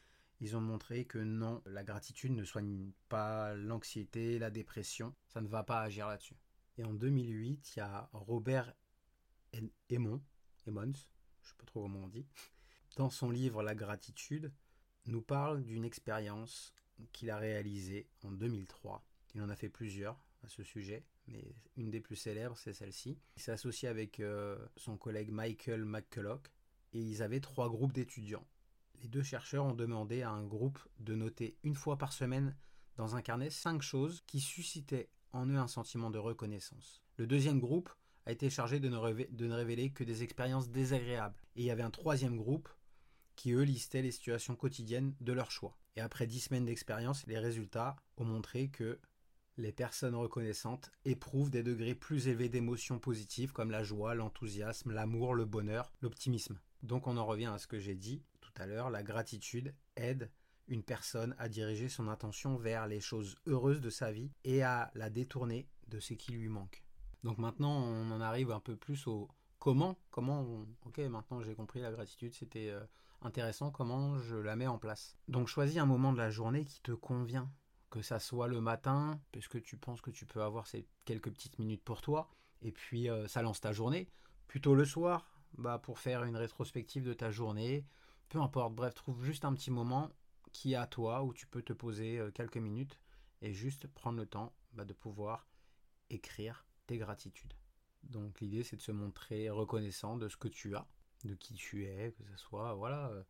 ils 0.41 0.57
ont 0.57 0.61
montré 0.61 1.05
que 1.05 1.19
non, 1.19 1.63
la 1.67 1.85
gratitude 1.85 2.33
ne 2.33 2.45
soigne 2.45 2.93
pas 3.09 3.55
l'anxiété, 3.55 4.39
la 4.39 4.51
dépression, 4.51 5.15
ça 5.29 5.41
ne 5.41 5.49
va 5.49 5.63
pas 5.63 5.81
agir 5.81 6.09
là-dessus. 6.09 6.37
Et 6.79 6.85
en 6.85 6.95
2008, 6.95 7.77
il 7.77 7.79
y 7.79 7.83
a 7.83 8.09
Robert 8.13 8.75
Emmons, 9.93 10.23
Emmons, 10.67 10.93
je 11.43 11.49
sais 11.49 11.57
pas 11.59 11.67
trop 11.67 11.83
comment 11.83 12.05
on 12.05 12.09
dit, 12.09 12.27
dans 12.97 13.11
son 13.11 13.31
livre 13.31 13.63
La 13.63 13.75
gratitude, 13.75 14.53
nous 15.07 15.23
parle 15.23 15.63
d'une 15.63 15.85
expérience 15.85 16.73
qu'il 17.13 17.31
a 17.31 17.39
réalisée 17.39 18.09
en 18.23 18.31
2003. 18.31 19.05
Il 19.35 19.43
en 19.43 19.49
a 19.49 19.57
fait 19.57 19.69
plusieurs 19.69 20.19
à 20.43 20.49
ce 20.49 20.63
sujet, 20.63 21.05
mais 21.27 21.55
une 21.77 21.91
des 21.91 22.01
plus 22.01 22.17
célèbres, 22.17 22.57
c'est 22.57 22.73
celle-ci. 22.73 23.19
Il 23.37 23.43
s'est 23.43 23.53
associé 23.53 23.89
avec 23.89 24.21
euh, 24.21 24.59
son 24.77 24.97
collègue 24.97 25.31
Michael 25.31 25.85
McCulloch 25.85 26.51
et 26.93 27.01
ils 27.01 27.23
avaient 27.23 27.41
trois 27.41 27.69
groupes 27.69 27.93
d'étudiants 27.93 28.47
les 29.03 29.09
deux 29.09 29.23
chercheurs 29.23 29.65
ont 29.65 29.75
demandé 29.75 30.23
à 30.23 30.31
un 30.31 30.45
groupe 30.45 30.79
de 30.99 31.15
noter 31.15 31.57
une 31.63 31.75
fois 31.75 31.97
par 31.97 32.13
semaine 32.13 32.55
dans 32.97 33.17
un 33.17 33.23
carnet 33.23 33.51
cinq 33.51 33.83
choses 33.83 34.23
qui 34.27 34.41
suscitaient 34.41 35.09
en 35.33 35.47
eux 35.47 35.57
un 35.57 35.69
sentiment 35.69 36.11
de 36.11 36.19
reconnaissance. 36.19 37.03
Le 37.17 37.27
deuxième 37.27 37.61
groupe 37.61 37.91
a 38.27 38.33
été 38.33 38.51
chargé 38.51 38.81
de 38.81 38.89
ne, 38.89 38.97
révéler, 39.55 39.91
que 39.91 40.05
des 40.05 40.23
expériences 40.23 40.69
désagréables. 40.69 41.41
Et 41.57 41.63
il 41.63 41.67
y 41.67 41.71
avait 41.71 41.83
un 41.83 41.91
troisième 41.91 42.37
groupe 42.37 42.69
qui, 43.37 43.53
eux, 43.53 43.63
listait 43.63 44.03
les 44.03 44.11
situations 44.11 44.57
quotidiennes 44.57 45.15
de 45.21 45.33
leur 45.33 45.51
choix. 45.51 45.79
Et 45.97 46.01
après 46.01 46.27
dix 46.27 46.41
semaines 46.41 46.67
d'expérience, 46.67 47.27
les 47.27 47.39
résultats 47.39 47.97
ont 48.19 48.25
montré 48.25 48.69
que 48.69 49.01
les 49.57 49.73
personnes 49.73 50.15
reconnaissantes 50.15 50.91
éprouvent 51.05 51.51
des 51.51 51.63
degrés 51.63 51.95
plus 51.95 52.29
élevés 52.29 52.49
d'émotions 52.49 52.99
positives 52.99 53.53
comme 53.53 53.71
la 53.71 53.83
joie, 53.83 54.15
l'enthousiasme, 54.15 54.93
l'amour, 54.93 55.35
le 55.35 55.45
bonheur, 55.45 55.93
l'optimisme. 56.01 56.59
Donc 56.83 57.07
on 57.07 57.17
en 57.17 57.27
revient 57.27 57.47
à 57.47 57.59
ce 57.59 57.67
que 57.67 57.79
j'ai 57.79 57.95
dit 57.95 58.23
tout 58.53 58.63
à 58.63 58.67
l'heure, 58.67 58.91
la 58.91 59.03
gratitude 59.03 59.75
aide 59.97 60.31
une 60.69 60.83
personne 60.83 61.35
à 61.39 61.49
diriger 61.49 61.89
son 61.89 62.09
attention 62.09 62.57
vers 62.57 62.87
les 62.87 63.01
choses 63.01 63.37
heureuses 63.47 63.81
de 63.81 63.91
sa 63.91 64.13
vie 64.13 64.31
et 64.45 64.63
à 64.63 64.91
la 64.95 65.11
détourner 65.11 65.69
de 65.89 65.99
ce 66.01 66.15
qui 66.15 66.33
lui 66.33 66.49
manque. 66.49 66.85
Donc 67.25 67.39
maintenant, 67.39 67.77
on 67.77 68.11
en 68.11 68.21
arrive 68.21 68.51
un 68.51 68.61
peu 68.61 68.77
plus 68.77 69.07
au 69.07 69.29
comment. 69.59 69.99
Comment 70.11 70.65
Ok, 70.87 70.99
maintenant 70.99 71.43
j'ai 71.43 71.55
compris, 71.55 71.81
la 71.81 71.91
gratitude, 71.91 72.35
c'était 72.35 72.71
euh, 72.71 72.81
intéressant 73.23 73.71
comment 73.71 74.19
je 74.19 74.37
la 74.37 74.57
mets 74.57 74.69
en 74.69 74.79
place. 74.79 75.17
Donc 75.29 75.49
choisis 75.49 75.79
un 75.79 75.87
moment 75.87 76.13
de 76.13 76.19
la 76.19 76.31
journée 76.31 76.65
qui 76.65 76.81
te 76.81 76.93
convient, 76.93 77.51
que 77.91 78.01
ça 78.01 78.21
soit 78.21 78.49
le 78.49 78.61
matin, 78.61 79.21
puisque 79.33 79.61
tu 79.63 79.77
penses 79.77 80.01
que 80.01 80.11
tu 80.11 80.25
peux 80.25 80.43
avoir 80.43 80.67
ces 80.67 80.87
quelques 81.05 81.31
petites 81.31 81.59
minutes 81.59 81.83
pour 81.85 82.01
toi, 82.01 82.31
et 82.63 82.71
puis 82.73 83.11
euh, 83.11 83.27
ça 83.27 83.43
lance 83.43 83.61
ta 83.61 83.73
journée. 83.73 84.09
Plutôt 84.47 84.75
le 84.75 84.85
soir, 84.85 85.41
bah, 85.59 85.79
pour 85.79 85.99
faire 85.99 86.25
une 86.25 86.37
rétrospective 86.37 87.05
de 87.05 87.13
ta 87.13 87.31
journée, 87.31 87.85
peu 88.31 88.41
importe, 88.41 88.75
bref, 88.75 88.95
trouve 88.95 89.23
juste 89.25 89.45
un 89.45 89.53
petit 89.53 89.71
moment 89.71 90.11
qui 90.53 90.73
est 90.73 90.77
à 90.77 90.87
toi, 90.87 91.23
où 91.23 91.35
tu 91.35 91.47
peux 91.47 91.63
te 91.63 91.73
poser 91.73 92.19
euh, 92.19 92.31
quelques 92.31 92.57
minutes 92.57 92.99
et 93.43 93.53
juste 93.53 93.87
prendre 93.89 94.19
le 94.19 94.27
temps 94.27 94.55
bah, 94.73 94.85
de 94.85 94.93
pouvoir 94.93 95.47
écrire 96.09 96.65
tes 96.87 96.97
gratitudes. 96.97 97.55
Donc 98.05 98.41
l'idée 98.41 98.65
c'est 98.65 98.77
de 98.77 98.83
se 98.83 98.93
montrer 98.93 99.51
reconnaissant 99.51 100.17
de 100.17 100.29
ce 100.29 100.37
que 100.37 100.49
tu 100.49 100.75
as, 100.75 100.87
de 101.25 101.35
qui 101.35 101.55
tu 101.55 101.87
es, 101.87 102.13
que 102.13 102.25
ce 102.25 102.37
soit 102.37 102.73
voilà 102.75 103.09
euh, 103.11 103.23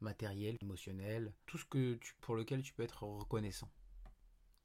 matériel, 0.00 0.56
émotionnel, 0.62 1.34
tout 1.44 1.58
ce 1.58 1.64
que 1.64 1.98
pour 2.20 2.36
lequel 2.36 2.62
tu 2.62 2.72
peux 2.72 2.82
être 2.82 3.02
reconnaissant. 3.02 3.70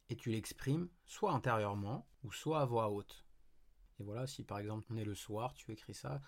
Et 0.09 0.15
tu 0.15 0.29
l'exprimes 0.29 0.89
soit 1.05 1.33
intérieurement 1.33 2.07
ou 2.23 2.31
soit 2.31 2.61
à 2.61 2.65
voix 2.65 2.89
haute. 2.89 3.25
Et 3.99 4.03
voilà, 4.03 4.27
si 4.27 4.43
par 4.43 4.59
exemple 4.59 4.85
on 4.89 4.97
est 4.97 5.05
le 5.05 5.15
soir, 5.15 5.53
tu 5.53 5.71
écris 5.71 5.93
ça, 5.93 6.21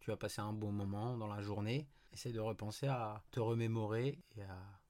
tu 0.00 0.10
as 0.10 0.16
passé 0.16 0.40
un 0.40 0.52
bon 0.52 0.72
moment 0.72 1.16
dans 1.16 1.28
la 1.28 1.42
journée, 1.42 1.88
essaie 2.12 2.32
de 2.32 2.40
repenser 2.40 2.86
à 2.86 3.22
te 3.30 3.40
remémorer 3.40 4.18
et 4.36 4.42
à, 4.42 4.80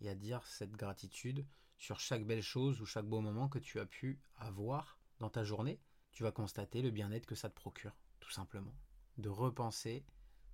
et 0.00 0.08
à 0.08 0.14
dire 0.14 0.46
cette 0.46 0.72
gratitude 0.72 1.46
sur 1.78 2.00
chaque 2.00 2.26
belle 2.26 2.42
chose 2.42 2.80
ou 2.80 2.86
chaque 2.86 3.06
beau 3.06 3.20
moment 3.20 3.48
que 3.48 3.58
tu 3.58 3.80
as 3.80 3.86
pu 3.86 4.20
avoir 4.36 4.98
dans 5.18 5.30
ta 5.30 5.44
journée. 5.44 5.80
Tu 6.12 6.22
vas 6.22 6.32
constater 6.32 6.82
le 6.82 6.90
bien-être 6.90 7.26
que 7.26 7.34
ça 7.34 7.48
te 7.48 7.54
procure, 7.54 7.96
tout 8.20 8.30
simplement. 8.30 8.74
De 9.16 9.28
repenser 9.28 10.04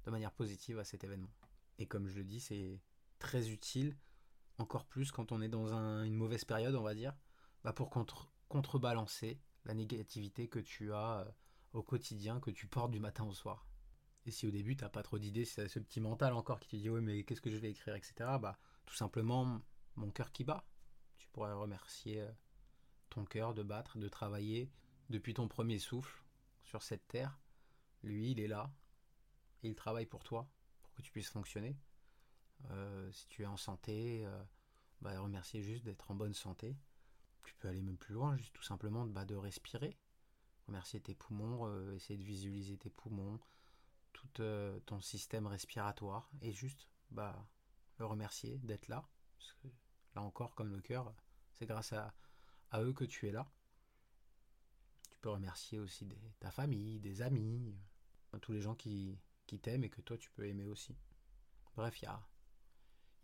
de 0.05 0.11
manière 0.11 0.33
positive 0.33 0.79
à 0.79 0.85
cet 0.85 1.05
événement. 1.05 1.33
Et 1.79 1.87
comme 1.87 2.09
je 2.09 2.17
le 2.17 2.25
dis, 2.25 2.41
c'est 2.41 2.81
très 3.19 3.51
utile, 3.51 3.97
encore 4.59 4.85
plus 4.85 5.11
quand 5.11 5.33
on 5.33 5.41
est 5.41 5.49
dans 5.49 5.73
une 6.05 6.15
mauvaise 6.15 6.45
période, 6.45 6.75
on 6.75 6.83
va 6.83 6.95
dire, 6.95 7.15
bah 7.65 7.73
pour 7.73 7.91
contrebalancer 8.49 9.41
la 9.65 9.75
négativité 9.75 10.49
que 10.49 10.59
tu 10.59 10.93
as 10.93 11.21
euh, 11.21 11.31
au 11.73 11.83
quotidien, 11.83 12.39
que 12.39 12.51
tu 12.51 12.67
portes 12.67 12.91
du 12.91 13.01
matin 13.01 13.25
au 13.25 13.33
soir. 13.33 13.67
Et 14.27 14.31
si 14.31 14.47
au 14.47 14.51
début 14.51 14.77
tu 14.77 14.85
n'as 14.85 14.91
pas 14.91 15.03
trop 15.03 15.19
d'idées, 15.19 15.45
c'est 15.45 15.69
ce 15.69 15.79
petit 15.79 16.01
mental 16.01 16.33
encore 16.33 16.61
qui 16.61 16.69
te 16.69 16.77
dit 16.77 16.89
oui 16.89 17.01
mais 17.01 17.25
qu'est-ce 17.25 17.41
que 17.41 17.51
je 17.51 17.57
vais 17.57 17.71
écrire, 17.71 17.95
etc. 17.95 18.15
Bah 18.41 18.59
tout 18.87 18.95
simplement 18.95 19.61
mon 19.97 20.11
cœur 20.11 20.33
qui 20.33 20.45
bat. 20.45 20.65
Tu 21.17 21.29
pourrais 21.29 21.53
remercier 21.53 22.21
euh, 22.21 22.31
ton 23.11 23.25
cœur 23.25 23.55
de 23.55 23.63
battre, 23.63 23.99
de 23.99 24.09
travailler 24.09 24.71
depuis 25.11 25.35
ton 25.35 25.49
premier 25.49 25.79
souffle 25.79 26.23
sur 26.65 26.83
cette 26.83 27.07
terre. 27.09 27.39
Lui, 28.03 28.33
il 28.33 28.41
est 28.41 28.49
là, 28.49 28.73
il 29.63 29.75
travaille 29.75 30.07
pour 30.07 30.25
toi, 30.25 30.49
pour 30.83 30.93
que 30.95 31.03
tu 31.03 31.11
puisses 31.11 31.31
fonctionner. 31.31 31.77
Euh, 32.71 33.11
si 33.13 33.27
tu 33.29 33.43
es 33.43 33.47
en 33.47 33.57
santé, 33.57 34.25
euh, 34.27 34.43
bah, 35.01 35.19
remercier 35.21 35.63
juste 35.63 35.85
d'être 35.85 36.11
en 36.11 36.15
bonne 36.15 36.35
santé. 36.35 36.77
Tu 37.45 37.55
peux 37.55 37.69
aller 37.69 37.83
même 37.83 37.99
plus 37.99 38.15
loin, 38.15 38.37
juste 38.37 38.55
tout 38.55 38.63
simplement 38.63 39.07
bah, 39.07 39.25
de 39.25 39.35
respirer. 39.35 39.97
Remercier 40.67 41.01
tes 41.01 41.15
poumons, 41.15 41.93
essayer 41.93 42.19
de 42.19 42.25
visualiser 42.25 42.79
tes 42.79 42.89
poumons, 42.89 43.39
tout 44.15 44.43
ton 44.87 45.01
système 45.01 45.47
respiratoire, 45.47 46.31
et 46.41 46.53
juste 46.53 46.89
bah, 47.11 47.47
le 47.99 48.07
remercier 48.07 48.59
d'être 48.59 48.89
là. 48.89 49.07
Parce 49.37 49.53
que 49.53 49.69
là 50.15 50.23
encore, 50.23 50.55
comme 50.55 50.73
le 50.73 50.81
cœur, 50.81 51.13
c'est 51.53 51.67
grâce 51.67 51.93
à, 51.93 52.15
eux 52.77 52.93
que 52.93 53.05
tu 53.05 53.29
es 53.29 53.33
là. 53.33 53.51
Tu 55.11 55.19
peux 55.19 55.31
remercier 55.31 55.79
aussi 55.79 56.09
ta 56.41 56.51
famille, 56.51 56.99
des 57.01 57.23
amis, 57.23 57.77
tous 58.41 58.53
les 58.53 58.61
gens 58.61 58.75
qui, 58.75 59.19
qui 59.47 59.61
t'aime 59.61 59.85
et 59.85 59.91
que 59.91 60.01
toi 60.01 60.19
tu 60.19 60.31
peux 60.31 60.47
aimer 60.47 60.67
aussi. 60.67 60.97
Bref, 61.77 62.01
il 62.03 62.07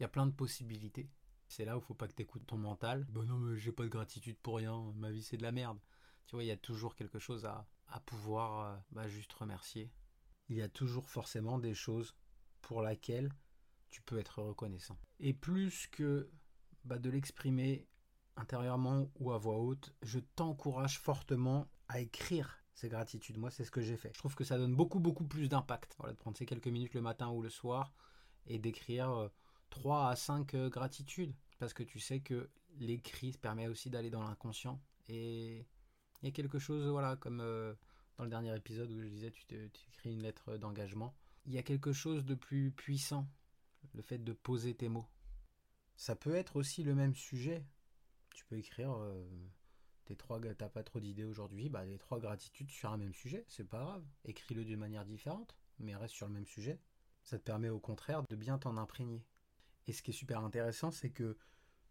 y 0.01 0.05
a, 0.05 0.09
plein 0.09 0.27
de 0.27 0.33
possibilités. 0.33 1.11
C'est 1.49 1.65
là 1.65 1.77
où 1.77 1.81
il 1.81 1.85
faut 1.85 1.95
pas 1.95 2.07
que 2.07 2.15
tu 2.15 2.23
écoutes 2.23 2.47
ton 2.47 2.59
mental. 2.59 3.05
Bah 3.11 3.25
non, 3.25 3.39
mais 3.39 3.59
j'ai 3.59 3.73
pas 3.73 3.83
de 3.83 3.89
gratitude 3.89 4.39
pour 4.39 4.57
rien, 4.57 4.93
ma 4.97 5.11
vie 5.11 5.23
c'est 5.23 5.37
de 5.37 5.43
la 5.43 5.53
merde. 5.53 5.79
Tu 6.27 6.37
vois, 6.37 6.45
il 6.45 6.47
y 6.47 6.53
a 6.53 6.57
toujours 6.57 6.95
quelque 6.95 7.19
chose 7.19 7.45
à, 7.45 7.67
à 7.89 7.99
pouvoir 8.01 8.61
euh, 8.61 8.77
bah, 8.93 9.09
juste 9.09 9.33
remercier. 9.33 9.91
Il 10.51 10.57
y 10.57 10.63
a 10.63 10.69
toujours 10.69 11.09
forcément 11.09 11.59
des 11.59 11.75
choses 11.75 12.15
pour 12.61 12.83
lesquelles 12.83 13.33
tu 13.89 14.03
peux 14.03 14.19
être 14.19 14.43
reconnaissant. 14.43 14.99
Et 15.19 15.33
plus 15.33 15.87
que 15.87 16.31
bah, 16.85 16.99
de 16.99 17.09
l'exprimer 17.09 17.89
intérieurement 18.37 19.11
ou 19.19 19.33
à 19.33 19.39
voix 19.39 19.59
haute, 19.59 19.95
je 20.03 20.19
t'encourage 20.19 20.99
fortement 20.99 21.71
à 21.89 22.01
écrire 22.01 22.61
c'est 22.81 22.89
gratitude. 22.89 23.37
Moi, 23.37 23.51
c'est 23.51 23.65
ce 23.65 23.71
que 23.71 23.83
j'ai 23.83 23.99
fait. 23.99 24.11
Je 24.15 24.19
trouve 24.19 24.35
que 24.35 24.45
ça 24.45 24.57
donne 24.57 24.75
beaucoup, 24.75 25.01
beaucoup 25.01 25.27
plus 25.27 25.51
d'impact. 25.51 25.97
Voilà, 25.99 26.15
de 26.15 26.19
prendre 26.19 26.39
ces 26.39 26.47
quelques 26.47 26.69
minutes 26.69 26.95
le 26.95 27.03
matin 27.03 27.29
ou 27.29 27.43
le 27.43 27.51
soir 27.51 27.93
et 28.47 28.59
d'écrire 28.59 29.29
3 29.69 29.99
euh, 29.99 30.11
à 30.13 30.17
5 30.17 30.55
euh, 30.55 30.71
gratitudes. 30.71 31.35
Parce 31.59 31.75
que 31.75 31.83
tu 31.83 32.01
sais 32.01 32.21
que 32.21 32.49
l'écrit 32.79 33.33
permet 33.33 33.69
aussi 33.69 33.91
d'aller 33.91 34.09
dans 34.09 34.23
l'inconscient. 34.23 34.81
Et 35.09 35.67
il 36.23 36.25
y 36.25 36.29
a 36.29 36.31
quelque 36.31 36.59
chose, 36.59 36.89
voilà, 36.89 37.17
comme 37.17 37.41
euh, 37.43 37.75
dans 38.21 38.25
le 38.25 38.31
dernier 38.31 38.55
épisode 38.55 38.91
où 38.91 39.01
je 39.01 39.09
disais, 39.09 39.31
tu, 39.31 39.47
écris 39.55 40.13
une 40.13 40.23
lettre 40.23 40.59
d'engagement. 40.59 41.17
Il 41.47 41.55
y 41.55 41.59
a 41.59 41.63
quelque 41.63 41.95
chose 41.95 42.27
de 42.27 42.35
plus 42.35 42.71
puissant, 42.71 43.27
le 43.95 44.03
fait 44.03 44.19
de 44.19 44.35
poser 44.35 44.75
tes 44.75 44.91
mots. 44.91 45.07
Ça 45.97 46.15
peut 46.17 46.35
être 46.35 46.57
aussi 46.57 46.83
le 46.83 46.95
même 46.95 47.15
sujet. 47.15 47.65
Tu 48.35 48.45
peux 48.45 48.59
écrire 48.59 48.95
tes 50.05 50.17
trois, 50.17 50.39
t'as 50.39 50.69
pas 50.69 50.83
trop 50.83 51.01
d'idées 51.01 51.25
aujourd'hui, 51.25 51.71
bah 51.71 51.87
les 51.87 51.97
trois 51.97 52.21
gratitudes 52.21 52.71
sur 52.71 52.93
un 52.93 52.99
même 52.99 53.15
sujet, 53.15 53.47
c'est 53.49 53.67
pas 53.67 53.81
grave. 53.81 54.05
Écris-le 54.27 54.67
d'une 54.67 54.79
manière 54.79 55.07
différente, 55.07 55.57
mais 55.79 55.97
reste 55.97 56.15
sur 56.15 56.27
le 56.27 56.35
même 56.35 56.47
sujet. 56.47 56.79
Ça 57.23 57.39
te 57.39 57.45
permet 57.45 57.71
au 57.71 57.81
contraire 57.81 58.23
de 58.29 58.37
bien 58.37 58.59
t'en 58.59 58.77
imprégner. 58.77 59.25
Et 59.87 59.95
ce 59.95 60.03
qui 60.03 60.11
est 60.11 60.15
super 60.15 60.45
intéressant, 60.45 60.91
c'est 60.91 61.11
que 61.11 61.39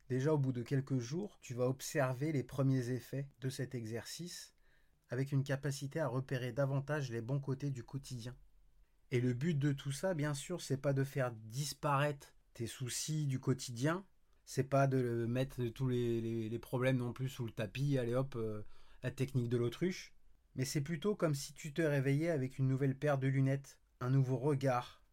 déjà 0.10 0.32
au 0.32 0.38
bout 0.38 0.52
de 0.52 0.62
quelques 0.62 1.00
jours, 1.00 1.40
tu 1.42 1.56
vas 1.56 1.68
observer 1.68 2.32
les 2.32 2.44
premiers 2.44 2.92
effets 2.92 3.28
de 3.42 3.50
cet 3.50 3.74
exercice 3.74 4.54
avec 5.10 5.32
une 5.32 5.44
capacité 5.44 6.00
à 6.00 6.08
repérer 6.08 6.52
davantage 6.52 7.12
les 7.12 7.22
bons 7.22 7.40
côtés 7.40 7.72
du 7.72 7.84
quotidien. 7.84 8.36
Et 9.12 9.20
le 9.20 9.34
but 9.34 9.58
de 9.58 9.72
tout 9.72 9.92
ça, 9.92 10.14
bien 10.14 10.34
sûr, 10.34 10.62
c'est 10.62 10.78
pas 10.78 10.94
de 10.94 11.04
faire 11.04 11.32
disparaître 11.32 12.34
tes 12.54 12.68
soucis 12.68 13.26
du 13.26 13.40
quotidien, 13.40 14.06
c'est 14.46 14.64
pas 14.64 14.88
de 14.88 15.26
mettre 15.28 15.64
tous 15.70 15.88
les, 15.88 16.60
problèmes 16.60 16.98
non 16.98 17.14
plus 17.14 17.30
sous 17.30 17.46
le 17.46 17.52
tapis, 17.52 17.98
allez 17.98 18.16
hop, 18.16 18.36
euh, 18.36 18.62
la 19.04 19.12
technique 19.12 19.50
de 19.50 19.58
l'autruche. 19.58 20.14
Mais 20.56 20.66
c'est 20.66 20.82
plutôt 20.82 21.16
comme 21.16 21.36
si 21.36 21.54
tu 21.54 21.74
te 21.74 21.82
réveillais 21.82 22.30
avec 22.30 22.58
une 22.58 22.68
nouvelle 22.68 22.98
paire 22.98 23.18
de 23.18 23.28
lunettes, 23.28 23.80
un 24.00 24.10
nouveau 24.10 24.38
regard 24.38 25.04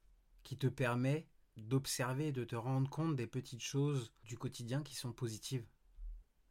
qui 0.42 0.56
te 0.56 0.66
permet 0.66 1.28
d'observer 1.56 2.28
et 2.28 2.32
de 2.32 2.44
te 2.44 2.56
rendre 2.56 2.88
compte 2.90 3.16
des 3.16 3.26
petites 3.26 3.62
choses 3.62 4.12
du 4.24 4.36
quotidien 4.36 4.82
qui 4.82 4.94
sont 4.94 5.12
positives. 5.12 5.66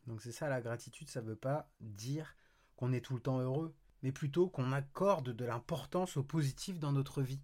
Donc 0.07 0.21
c'est 0.21 0.31
ça 0.31 0.49
la 0.49 0.61
gratitude, 0.61 1.09
ça 1.09 1.21
veut 1.21 1.35
pas 1.35 1.71
dire 1.79 2.35
qu'on 2.75 2.93
est 2.93 3.01
tout 3.01 3.15
le 3.15 3.21
temps 3.21 3.39
heureux, 3.39 3.75
mais 4.01 4.11
plutôt 4.11 4.49
qu'on 4.49 4.71
accorde 4.71 5.31
de 5.31 5.45
l'importance 5.45 6.17
au 6.17 6.23
positif 6.23 6.79
dans 6.79 6.91
notre 6.91 7.21
vie. 7.21 7.41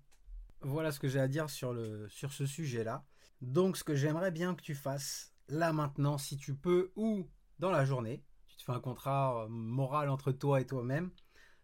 Voilà 0.62 0.92
ce 0.92 1.00
que 1.00 1.08
j'ai 1.08 1.20
à 1.20 1.28
dire 1.28 1.50
sur, 1.50 1.76
ce 2.10 2.46
sujet-là. 2.46 3.04
Donc 3.42 3.78
ce 3.78 3.84
que 3.84 3.96
j'aimerais 3.96 4.32
bien 4.32 4.54
que 4.54 4.62
tu 4.62 4.76
fasses, 4.76 5.34
là 5.48 5.74
maintenant, 5.74 6.18
si 6.18 6.38
tu 6.38 6.56
peux, 6.56 6.92
ou 6.96 7.28
dans 7.58 7.72
la 7.72 7.86
journée, 7.86 8.24
tu 8.48 8.58
te 8.58 8.64
fais 8.64 8.72
un 8.72 8.80
contrat 8.80 9.44
euh, 9.44 9.48
moral 9.48 10.10
entre 10.10 10.32
toi 10.32 10.62
et 10.62 10.68
toi-même, 10.68 11.10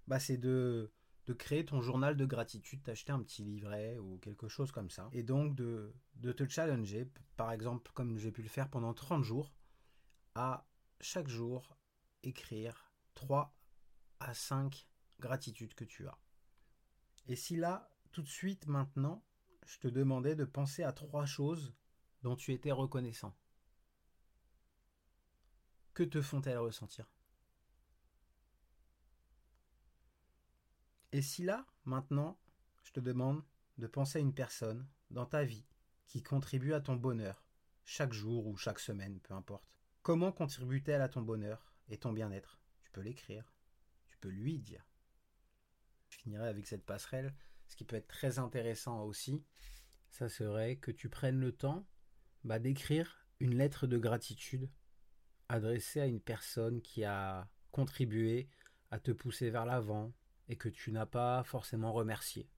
bah 0.07 0.19
c'est 0.19 0.37
de, 0.37 0.91
créer 1.37 1.65
ton 1.65 1.81
journal 1.81 2.15
de 2.15 2.25
gratitude, 2.25 2.81
t'acheter 2.81 3.11
un 3.11 3.21
petit 3.21 3.43
livret 3.43 3.99
ou 3.99 4.17
quelque 4.17 4.47
chose 4.47 4.71
comme 4.71 4.89
ça, 4.89 5.09
et 5.11 5.23
donc 5.23 5.55
de, 5.55 5.93
de 6.15 6.31
te 6.31 6.47
challenger, 6.47 7.11
par 7.35 7.51
exemple 7.51 7.91
comme 7.93 8.17
j'ai 8.17 8.31
pu 8.31 8.41
le 8.41 8.49
faire 8.49 8.69
pendant 8.69 8.93
30 8.93 9.23
jours, 9.23 9.53
à 10.33 10.65
chaque 11.01 11.27
jour 11.27 11.77
écrire 12.23 12.93
3 13.13 13.56
à 14.19 14.33
5 14.33 14.87
gratitudes 15.19 15.73
que 15.73 15.85
tu 15.85 16.07
as. 16.07 16.17
Et 17.27 17.35
si 17.35 17.55
là, 17.55 17.89
tout 18.11 18.21
de 18.21 18.27
suite 18.27 18.67
maintenant, 18.67 19.23
je 19.65 19.79
te 19.79 19.87
demandais 19.87 20.35
de 20.35 20.45
penser 20.45 20.83
à 20.83 20.93
trois 20.93 21.25
choses 21.25 21.73
dont 22.23 22.35
tu 22.35 22.53
étais 22.53 22.71
reconnaissant 22.71 23.35
que 25.97 26.03
te 26.03 26.21
font-elles 26.21 26.59
ressentir? 26.59 27.09
Et 31.11 31.23
si 31.23 31.43
là, 31.43 31.65
maintenant, 31.85 32.37
je 32.83 32.91
te 32.91 32.99
demande 32.99 33.43
de 33.79 33.87
penser 33.87 34.19
à 34.19 34.21
une 34.21 34.35
personne 34.35 34.87
dans 35.09 35.25
ta 35.25 35.43
vie 35.43 35.65
qui 36.05 36.21
contribue 36.21 36.73
à 36.73 36.81
ton 36.81 36.95
bonheur, 36.95 37.43
chaque 37.83 38.13
jour 38.13 38.45
ou 38.45 38.55
chaque 38.57 38.79
semaine, 38.79 39.19
peu 39.21 39.33
importe. 39.33 39.75
Comment 40.03 40.31
contribue-t-elle 40.31 41.01
à 41.01 41.09
ton 41.09 41.23
bonheur 41.23 41.73
et 41.89 41.97
ton 41.97 42.13
bien-être? 42.13 42.59
Tu 42.83 42.91
peux 42.91 43.01
l'écrire, 43.01 43.51
peux 44.17 44.29
lui 44.29 44.59
dire. 44.59 44.85
Je 46.09 46.17
finirai 46.17 46.47
avec 46.47 46.67
cette 46.67 46.85
passerelle. 46.85 47.33
Ce 47.67 47.75
qui 47.75 47.83
peut 47.83 47.95
être 47.95 48.07
très 48.07 48.39
intéressant 48.39 49.03
aussi, 49.03 49.43
ça 50.09 50.29
serait 50.29 50.77
que 50.77 50.91
tu 50.91 51.09
prennes 51.09 51.39
le 51.39 51.51
temps 51.51 51.85
bah, 52.43 52.59
d'écrire 52.59 53.27
une 53.39 53.55
lettre 53.55 53.87
de 53.87 53.97
gratitude 53.97 54.69
adressé 55.49 55.99
à 56.01 56.05
une 56.05 56.19
personne 56.19 56.81
qui 56.81 57.03
a 57.03 57.49
contribué 57.71 58.49
à 58.91 58.99
te 58.99 59.11
pousser 59.11 59.49
vers 59.49 59.65
l'avant 59.65 60.13
et 60.49 60.55
que 60.55 60.69
tu 60.69 60.91
n'as 60.91 61.05
pas 61.05 61.43
forcément 61.43 61.91
remercié. 61.91 62.49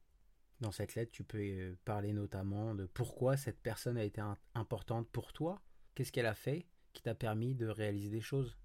Dans 0.59 0.71
cette 0.71 0.95
lettre, 0.95 1.11
tu 1.11 1.23
peux 1.23 1.39
euh, 1.39 1.75
parler 1.85 2.13
notamment 2.13 2.75
de 2.75 2.85
pourquoi 2.85 3.37
cette 3.37 3.61
personne 3.61 3.97
a 3.97 4.03
été 4.03 4.21
importante 4.53 5.09
pour 5.09 5.33
toi, 5.33 5.61
qu'est-ce 5.95 6.11
qu'elle 6.11 6.25
a 6.25 6.35
fait 6.35 6.67
qui 6.93 7.01
t'a 7.01 7.15
permis 7.15 7.55
de 7.55 7.67
réaliser 7.67 8.09
des 8.09 8.21
choses? 8.21 8.57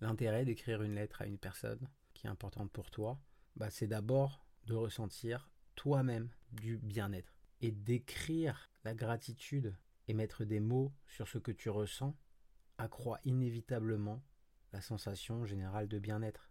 L'intérêt 0.00 0.44
d'écrire 0.44 0.82
une 0.82 0.94
lettre 0.94 1.22
à 1.22 1.26
une 1.26 1.38
personne 1.38 1.88
qui 2.18 2.26
est 2.26 2.30
importante 2.30 2.72
pour 2.72 2.90
toi, 2.90 3.20
bah, 3.56 3.70
c'est 3.70 3.86
d'abord 3.86 4.44
de 4.66 4.74
ressentir 4.74 5.50
toi-même 5.76 6.28
du 6.50 6.76
bien-être 6.78 7.32
et 7.60 7.70
d'écrire 7.70 8.70
la 8.84 8.94
gratitude 8.94 9.76
et 10.08 10.14
mettre 10.14 10.44
des 10.44 10.58
mots 10.58 10.92
sur 11.06 11.28
ce 11.28 11.38
que 11.38 11.52
tu 11.52 11.70
ressens 11.70 12.16
accroît 12.76 13.20
inévitablement 13.24 14.22
la 14.72 14.80
sensation 14.80 15.46
générale 15.46 15.86
de 15.86 15.98
bien-être. 15.98 16.50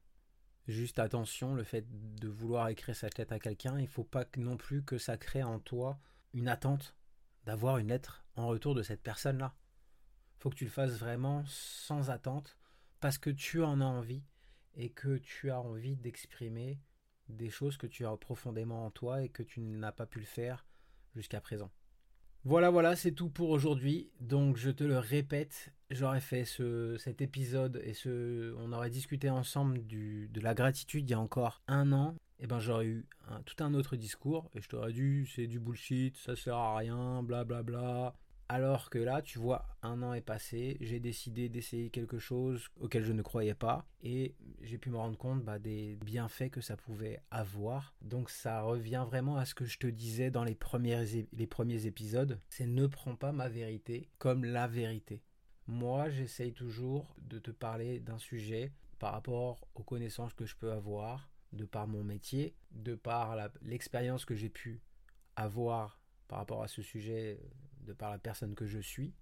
Juste 0.67 0.99
attention, 0.99 1.53
le 1.53 1.63
fait 1.63 1.85
de 2.15 2.27
vouloir 2.27 2.69
écrire 2.69 2.95
sa 2.95 3.09
lettre 3.17 3.33
à 3.33 3.39
quelqu'un, 3.39 3.77
il 3.77 3.83
ne 3.83 3.89
faut 3.89 4.03
pas 4.03 4.25
non 4.37 4.57
plus 4.57 4.83
que 4.83 4.97
ça 4.97 5.17
crée 5.17 5.43
en 5.43 5.59
toi 5.59 5.99
une 6.33 6.47
attente 6.47 6.95
d'avoir 7.45 7.77
une 7.77 7.87
lettre 7.87 8.25
en 8.35 8.47
retour 8.47 8.73
de 8.73 8.83
cette 8.83 9.01
personne-là. 9.01 9.55
Il 10.35 10.41
faut 10.41 10.49
que 10.49 10.55
tu 10.55 10.65
le 10.65 10.69
fasses 10.69 10.97
vraiment 10.97 11.43
sans 11.45 12.09
attente, 12.09 12.57
parce 12.99 13.17
que 13.17 13.29
tu 13.29 13.63
en 13.63 13.81
as 13.81 13.85
envie 13.85 14.23
et 14.77 14.89
que 14.89 15.17
tu 15.17 15.49
as 15.49 15.59
envie 15.59 15.97
d'exprimer 15.97 16.79
des 17.27 17.49
choses 17.49 17.77
que 17.77 17.87
tu 17.87 18.05
as 18.05 18.15
profondément 18.15 18.85
en 18.85 18.91
toi 18.91 19.23
et 19.23 19.29
que 19.29 19.43
tu 19.43 19.59
n'as 19.59 19.91
pas 19.91 20.05
pu 20.05 20.19
le 20.19 20.25
faire 20.25 20.65
jusqu'à 21.15 21.41
présent. 21.41 21.71
Voilà, 22.45 22.69
voilà, 22.69 22.95
c'est 22.95 23.11
tout 23.11 23.29
pour 23.29 23.49
aujourd'hui. 23.49 24.09
Donc 24.21 24.55
je 24.55 24.69
te 24.69 24.83
le 24.83 24.99
répète, 24.99 25.73
j'aurais 25.89 26.21
fait 26.21 26.45
ce, 26.45 26.95
cet 26.97 27.21
épisode 27.21 27.81
et 27.83 27.93
ce, 27.93 28.55
on 28.59 28.71
aurait 28.71 28.91
discuté 28.91 29.29
ensemble 29.29 29.85
de 29.85 30.39
la 30.39 30.53
gratitude 30.53 31.09
il 31.09 31.11
y 31.11 31.15
a 31.15 31.19
encore 31.19 31.61
un 31.67 31.91
an. 31.91 32.15
Et 32.39 32.43
eh 32.43 32.47
ben 32.47 32.59
j'aurais 32.59 32.85
eu 32.85 33.07
tout 33.45 33.63
un 33.63 33.73
autre 33.73 33.95
discours 33.95 34.51
et 34.53 34.61
je 34.61 34.69
t'aurais 34.69 34.93
dit 34.93 35.27
c'est 35.35 35.47
du 35.47 35.59
bullshit, 35.59 36.15
ça 36.17 36.35
sert 36.35 36.55
à 36.55 36.77
rien, 36.77 37.23
blablabla. 37.23 37.63
Bla 37.63 37.91
bla. 38.11 38.15
Alors 38.49 38.89
que 38.89 38.97
là, 38.97 39.21
tu 39.21 39.39
vois, 39.39 39.65
un 39.81 40.01
an 40.03 40.13
est 40.13 40.21
passé, 40.21 40.77
j'ai 40.79 41.01
décidé 41.01 41.49
d'essayer 41.49 41.89
quelque 41.89 42.17
chose 42.17 42.69
auquel 42.79 43.03
je 43.03 43.11
ne 43.11 43.21
croyais 43.21 43.53
pas 43.53 43.85
et 44.01 44.35
j'ai 44.61 44.77
pu 44.77 44.89
me 44.89 44.95
rendre 44.95 45.17
compte 45.17 45.43
bah, 45.43 45.59
des 45.59 45.97
bienfaits 46.05 46.49
que 46.49 46.61
ça 46.61 46.77
pouvait 46.77 47.21
avoir. 47.29 47.93
Donc 48.01 48.29
ça 48.29 48.61
revient 48.61 49.05
vraiment 49.05 49.35
à 49.35 49.43
ce 49.43 49.53
que 49.53 49.65
je 49.65 49.77
te 49.77 49.87
disais 49.87 50.31
dans 50.31 50.45
les, 50.45 50.57
les 51.33 51.47
premiers 51.47 51.85
épisodes, 51.85 52.39
c'est 52.47 52.67
ne 52.67 52.87
prends 52.87 53.17
pas 53.17 53.33
ma 53.33 53.49
vérité 53.49 54.09
comme 54.17 54.45
la 54.45 54.67
vérité. 54.67 55.21
Moi, 55.67 56.09
j'essaye 56.09 56.53
toujours 56.53 57.13
de 57.17 57.39
te 57.39 57.51
parler 57.51 57.99
d'un 57.99 58.17
sujet 58.17 58.71
par 58.97 59.11
rapport 59.11 59.67
aux 59.75 59.83
connaissances 59.83 60.33
que 60.33 60.45
je 60.45 60.55
peux 60.55 60.71
avoir, 60.71 61.29
de 61.51 61.65
par 61.65 61.87
mon 61.87 62.03
métier, 62.03 62.55
de 62.71 62.95
par 62.95 63.35
l'expérience 63.61 64.23
que 64.23 64.35
j'ai 64.35 64.49
pu 64.49 64.81
avoir 65.35 65.99
par 66.29 66.39
rapport 66.39 66.63
à 66.63 66.67
ce 66.67 66.81
sujet 66.81 67.39
de 67.87 67.93
par 67.93 68.11
la 68.11 68.19
personne 68.19 68.53
que 68.55 68.67
je 68.67 68.79
suis. 68.79 69.13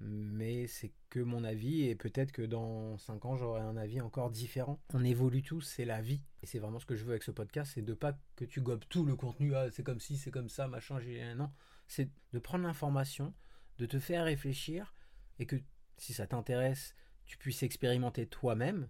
Mais 0.00 0.66
c'est 0.66 0.92
que 1.10 1.20
mon 1.20 1.44
avis 1.44 1.82
et 1.82 1.94
peut-être 1.94 2.32
que 2.32 2.42
dans 2.42 2.96
5 2.96 3.24
ans 3.26 3.36
j'aurai 3.36 3.60
un 3.60 3.76
avis 3.76 4.00
encore 4.00 4.30
différent. 4.30 4.80
On 4.94 5.04
évolue 5.04 5.42
tous, 5.42 5.60
c'est 5.60 5.84
la 5.84 6.00
vie. 6.00 6.22
Et 6.42 6.46
c'est 6.46 6.58
vraiment 6.58 6.78
ce 6.78 6.86
que 6.86 6.96
je 6.96 7.04
veux 7.04 7.10
avec 7.10 7.22
ce 7.22 7.30
podcast, 7.30 7.72
c'est 7.74 7.82
de 7.82 7.92
pas 7.92 8.18
que 8.36 8.46
tu 8.46 8.62
gobes 8.62 8.84
tout 8.88 9.04
le 9.04 9.14
contenu, 9.14 9.54
ah, 9.54 9.70
c'est 9.70 9.82
comme 9.82 10.00
si, 10.00 10.16
c'est 10.16 10.30
comme 10.30 10.48
ça, 10.48 10.68
machin, 10.68 10.98
j'ai... 11.00 11.34
Non, 11.34 11.50
c'est 11.86 12.10
de 12.32 12.38
prendre 12.38 12.64
l'information, 12.64 13.34
de 13.78 13.84
te 13.84 13.98
faire 13.98 14.24
réfléchir 14.24 14.94
et 15.38 15.44
que 15.44 15.56
si 15.98 16.14
ça 16.14 16.26
t'intéresse, 16.26 16.94
tu 17.26 17.36
puisses 17.36 17.62
expérimenter 17.62 18.26
toi-même 18.26 18.88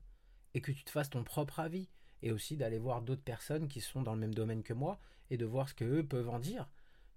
et 0.55 0.61
que 0.61 0.71
tu 0.71 0.85
te 0.85 0.91
fasses 0.91 1.11
ton 1.11 1.25
propre 1.25 1.61
avis. 1.61 1.89
Et 2.23 2.33
aussi 2.33 2.59
d'aller 2.59 2.79
voir 2.79 3.01
d'autres 3.01 3.23
personnes 3.23 3.67
qui 3.67 3.81
sont 3.81 4.03
dans 4.03 4.13
le 4.13 4.21
même 4.21 4.35
domaine 4.35 4.63
que 4.63 4.75
moi 4.75 5.01
et 5.31 5.39
de 5.39 5.47
voir 5.47 5.71
ce 5.71 5.75
qu'eux 5.75 6.07
peuvent 6.07 6.29
en 6.29 6.39
dire. 6.39 6.69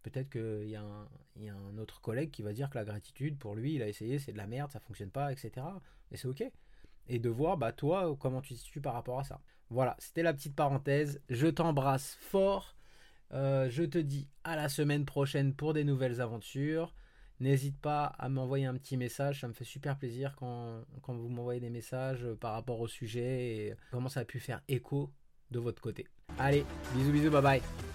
Peut-être 0.03 0.29
qu'il 0.29 0.69
y, 0.69 0.75
a 0.75 0.83
un 0.83 1.77
autre 1.77 2.01
collègue 2.01 2.29
qui 2.29 2.41
va 2.41 2.53
dire 2.53 2.69
que 2.69 2.77
la 2.77 2.83
gratitude, 2.83 3.37
pour 3.37 3.55
lui, 3.55 3.75
il 3.75 3.81
a 3.81 3.87
essayé, 3.87 4.19
c'est 4.19 4.33
de 4.33 4.37
la 4.37 4.47
merde, 4.47 4.71
ça 4.71 4.79
fonctionne 4.79 5.09
pas, 5.09 5.31
etc. 5.31 5.65
Et 6.11 6.17
c'est 6.17 6.27
ok. 6.27 6.43
Et 7.07 7.19
de 7.19 7.29
voir, 7.29 7.57
bah 7.57 7.71
toi, 7.71 8.15
comment 8.19 8.41
tu 8.41 8.53
te 8.53 8.59
situes 8.59 8.81
par 8.81 8.93
rapport 8.93 9.19
à 9.19 9.23
ça. 9.23 9.39
Voilà, 9.69 9.95
c'était 9.99 10.23
la 10.23 10.33
petite 10.33 10.55
parenthèse. 10.55 11.21
Je 11.29 11.47
t'embrasse 11.47 12.17
fort. 12.19 12.75
Euh, 13.31 13.69
je 13.69 13.83
te 13.83 13.97
dis 13.97 14.29
à 14.43 14.55
la 14.55 14.69
semaine 14.69 15.05
prochaine 15.05 15.53
pour 15.55 15.73
des 15.73 15.83
nouvelles 15.83 16.21
aventures. 16.21 16.93
N'hésite 17.39 17.79
pas 17.79 18.05
à 18.05 18.29
m'envoyer 18.29 18.65
un 18.65 18.75
petit 18.75 18.95
message, 18.95 19.41
ça 19.41 19.47
me 19.47 19.53
fait 19.53 19.63
super 19.63 19.97
plaisir 19.97 20.35
quand, 20.37 20.83
quand 21.01 21.15
vous 21.15 21.29
m'envoyez 21.29 21.59
des 21.59 21.71
messages 21.71 22.25
par 22.39 22.53
rapport 22.53 22.79
au 22.79 22.87
sujet 22.87 23.55
et 23.55 23.75
comment 23.91 24.07
ça 24.07 24.21
a 24.21 24.25
pu 24.25 24.39
faire 24.39 24.61
écho 24.67 25.11
de 25.51 25.59
votre 25.59 25.81
côté. 25.81 26.07
Allez, 26.37 26.63
bisous 26.95 27.11
bisous, 27.11 27.31
bye 27.31 27.41
bye. 27.41 27.92